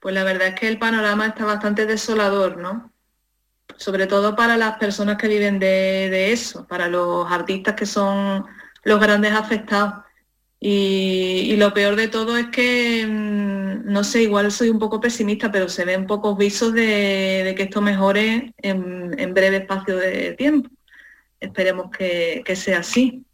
Pues 0.00 0.14
la 0.14 0.24
verdad 0.24 0.48
es 0.48 0.60
que 0.60 0.68
el 0.68 0.78
panorama 0.78 1.28
está 1.28 1.44
bastante 1.44 1.86
desolador, 1.86 2.58
¿no? 2.58 2.92
Sobre 3.78 4.06
todo 4.06 4.34
para 4.34 4.56
las 4.56 4.78
personas 4.78 5.16
que 5.16 5.28
viven 5.28 5.58
de 5.58 6.32
eso, 6.32 6.66
para 6.66 6.88
los 6.88 7.30
artistas 7.30 7.74
que 7.74 7.86
son 7.86 8.44
los 8.84 9.00
grandes 9.00 9.32
afectados 9.32 10.06
y, 10.58 11.54
lo 11.56 11.74
peor 11.74 11.96
de 11.96 12.08
todo 12.08 12.36
es 12.36 12.46
que, 12.46 13.06
mm, 13.06 13.90
no 13.92 14.04
sé, 14.04 14.22
igual 14.22 14.50
soy 14.50 14.70
un 14.70 14.78
poco 14.78 15.00
pesimista, 15.00 15.52
pero 15.52 15.68
se 15.68 15.84
ven 15.84 16.06
pocos 16.06 16.36
visos 16.36 16.72
de, 16.72 17.54
que 17.56 17.64
esto 17.64 17.80
mejore 17.82 18.54
en, 18.58 19.34
breve 19.34 19.58
espacio 19.58 19.96
de 19.96 20.32
tiempo. 20.32 20.70
Esperemos 21.40 21.90
que, 21.90 22.42
sea 22.56 22.78
así. 22.78 23.24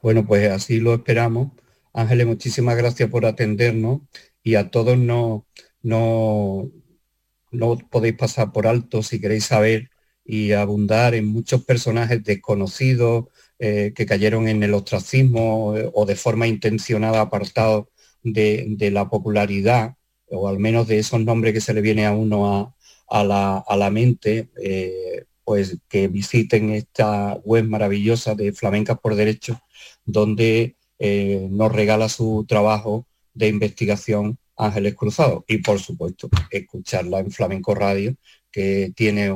Bueno, 0.00 0.26
pues 0.26 0.50
así 0.50 0.80
lo 0.80 0.94
esperamos. 0.94 1.52
Ángeles, 1.92 2.26
muchísimas 2.26 2.76
gracias 2.76 3.10
por 3.10 3.26
atendernos 3.26 4.00
y 4.42 4.54
a 4.54 4.70
todos 4.70 4.96
no, 4.96 5.46
no, 5.82 6.70
no 7.52 7.78
podéis 7.90 8.16
pasar 8.16 8.52
por 8.52 8.66
alto 8.66 9.02
si 9.02 9.20
queréis 9.20 9.44
saber 9.46 9.90
y 10.24 10.52
abundar 10.52 11.14
en 11.14 11.26
muchos 11.26 11.64
personajes 11.64 12.22
desconocidos, 12.24 13.26
eh, 13.58 13.92
que 13.94 14.06
cayeron 14.06 14.48
en 14.48 14.62
el 14.62 14.74
ostracismo 14.74 15.76
eh, 15.76 15.90
o 15.94 16.06
de 16.06 16.16
forma 16.16 16.46
intencionada 16.48 17.20
apartados 17.20 17.86
de, 18.22 18.90
la 18.92 19.08
popularidad, 19.08 19.96
o 20.30 20.48
al 20.48 20.58
menos 20.58 20.88
de 20.88 20.98
esos 20.98 21.20
nombres 21.20 21.54
que 21.54 21.60
se 21.60 21.74
le 21.74 21.80
viene 21.80 22.06
a 22.06 22.12
uno 22.12 22.74
a, 23.08 23.24
la, 23.24 23.90
mente, 23.90 24.50
eh, 24.60 25.26
pues 25.44 25.78
que 25.88 26.08
visiten 26.08 26.70
esta 26.70 27.34
web 27.44 27.66
maravillosa 27.66 28.34
de 28.34 28.52
Flamencas 28.52 28.98
por 29.00 29.14
Derecho, 29.14 29.60
donde 30.04 30.76
nos 31.50 31.72
regala 31.72 32.08
su 32.08 32.44
trabajo 32.48 33.06
de 33.34 33.48
investigación 33.48 34.38
Ángeles 34.64 34.94
Cruzados 34.94 35.44
y 35.46 35.58
por 35.58 35.78
supuesto 35.78 36.28
escucharla 36.50 37.20
en 37.20 37.30
Flamenco 37.30 37.74
Radio, 37.74 38.14
que 38.50 38.92
tiene 38.94 39.32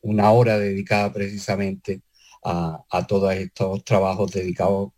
una 0.00 0.30
hora 0.30 0.58
dedicada 0.58 1.12
precisamente 1.12 2.02
a, 2.44 3.06
todos 3.06 3.32
estos 3.34 3.84
trabajos 3.84 4.32
dedicados 4.32 4.90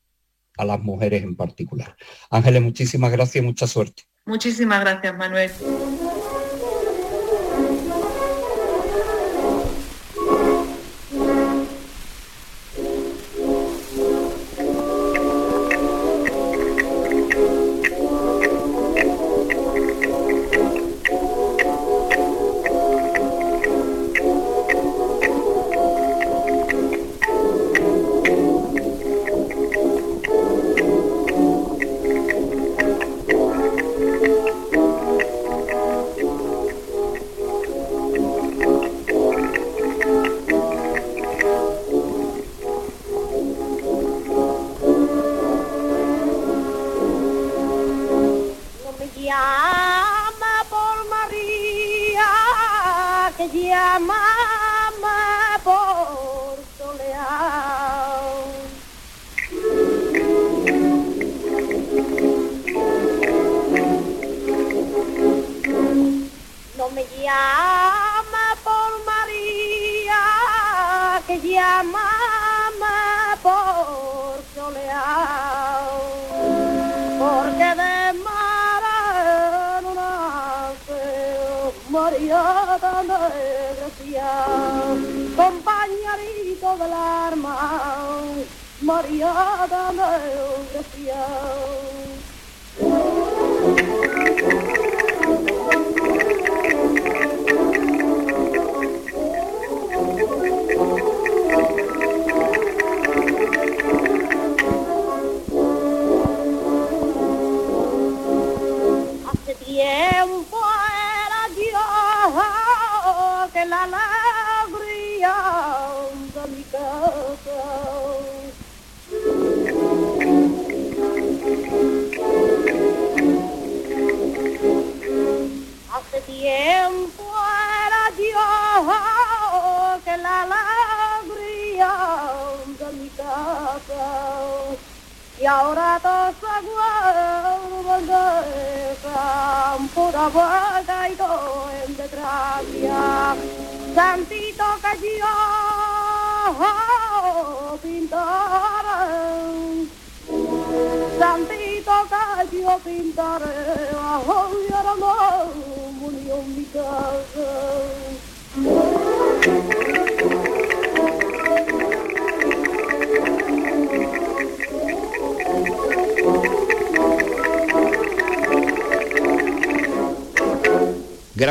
a 0.57 0.65
las 0.65 0.81
mujeres 0.81 1.23
en 1.23 1.37
particular. 1.37 1.97
Ángeles, 2.31 2.63
muchísimas 2.63 3.13
gracias 3.13 3.43
y 3.43 3.47
mucha 3.47 3.67
suerte. 3.67 4.05
Muchísimas 4.27 4.81
gracias, 4.81 5.17
Manuel. 5.17 5.51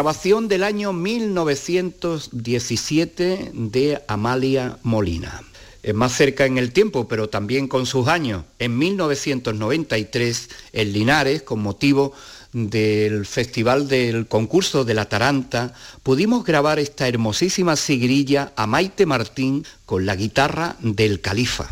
Grabación 0.04 0.49
del 0.49 0.66
año 0.66 0.91
1917 0.91 3.51
de 3.54 4.04
Amalia 4.10 4.78
Molina. 4.84 5.41
Es 5.82 5.95
más 5.95 6.12
cerca 6.12 6.45
en 6.45 6.58
el 6.58 6.74
tiempo, 6.74 7.08
pero 7.08 7.30
también 7.30 7.70
con 7.70 7.86
sus 7.86 8.10
años. 8.10 8.43
En 8.60 8.78
1993, 8.78 10.49
en 10.74 10.91
Linares, 10.91 11.43
con 11.43 11.62
motivo 11.62 12.12
del 12.51 13.26
Festival 13.26 13.88
del 13.88 14.28
Concurso 14.28 14.84
de 14.84 14.93
la 14.93 15.08
Taranta, 15.08 15.74
pudimos 16.04 16.43
grabar 16.43 16.80
esta 16.80 17.08
hermosísima 17.08 17.78
sigrilla 17.78 18.51
a 18.58 18.68
Maite 18.68 19.06
Martín 19.06 19.66
con 19.86 20.06
la 20.06 20.18
guitarra 20.18 20.76
del 20.82 21.22
Califa. 21.22 21.72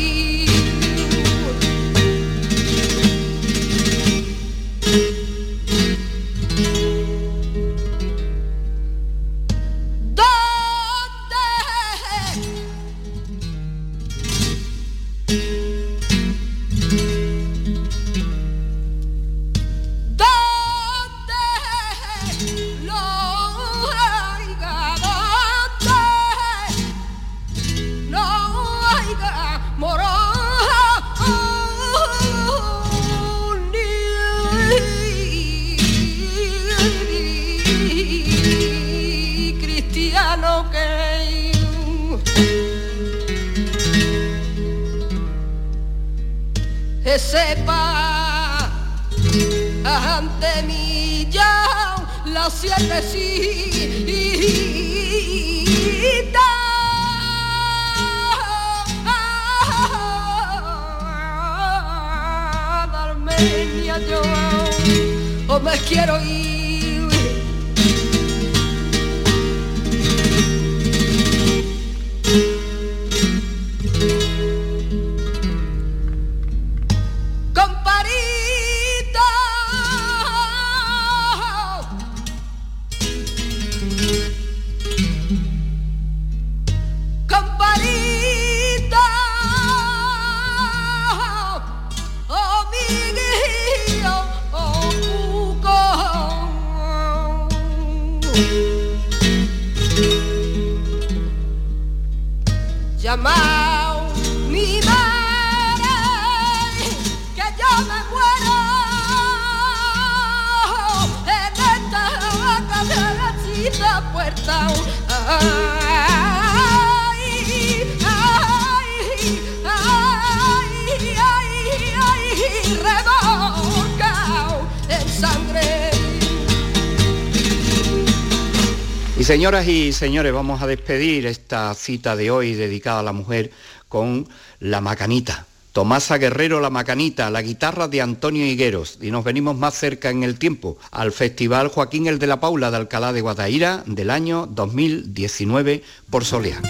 Señoras 129.41 129.67
y 129.67 129.91
señores, 129.91 130.33
vamos 130.33 130.61
a 130.61 130.67
despedir 130.67 131.25
esta 131.25 131.73
cita 131.73 132.15
de 132.15 132.29
hoy 132.29 132.53
dedicada 132.53 132.99
a 132.99 133.03
la 133.03 133.11
mujer 133.11 133.49
con 133.89 134.29
la 134.59 134.81
macanita. 134.81 135.47
Tomasa 135.71 136.19
Guerrero 136.19 136.61
La 136.61 136.69
Macanita, 136.69 137.31
la 137.31 137.41
guitarra 137.41 137.87
de 137.87 138.01
Antonio 138.01 138.45
Higueros 138.45 138.99
y 139.01 139.09
nos 139.09 139.23
venimos 139.23 139.57
más 139.57 139.73
cerca 139.73 140.11
en 140.11 140.21
el 140.21 140.37
tiempo 140.37 140.77
al 140.91 141.11
Festival 141.11 141.69
Joaquín 141.69 142.05
el 142.05 142.19
de 142.19 142.27
la 142.27 142.39
Paula 142.39 142.69
de 142.69 142.77
Alcalá 142.77 143.13
de 143.13 143.21
Guadaira 143.21 143.83
del 143.87 144.11
año 144.11 144.45
2019 144.45 145.81
por 146.11 146.23
Soleá. 146.23 146.61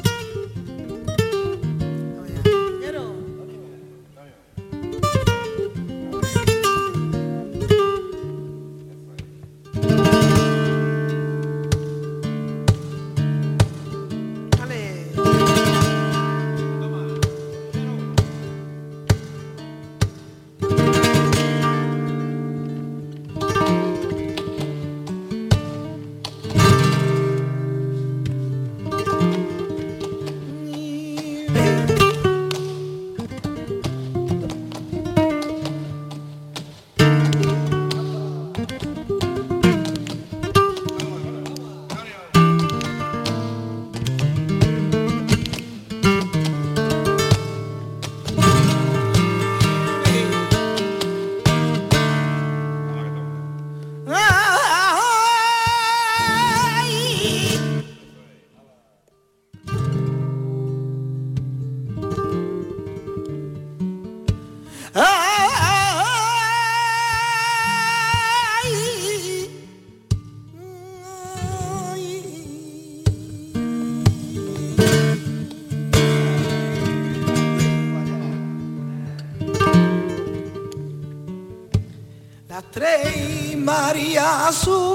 abraço. 84.31 84.90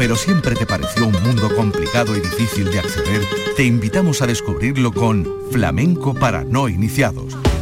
Pero 0.00 0.16
siempre 0.16 0.56
te 0.56 0.64
pareció 0.64 1.06
un 1.06 1.22
mundo 1.22 1.54
complicado 1.54 2.16
y 2.16 2.20
difícil 2.20 2.70
de 2.70 2.78
acceder, 2.78 3.20
te 3.54 3.64
invitamos 3.64 4.22
a 4.22 4.26
descubrirlo 4.26 4.92
con 4.92 5.28
Flamenco 5.50 6.14
para 6.14 6.42
no 6.42 6.70
iniciados 6.70 7.36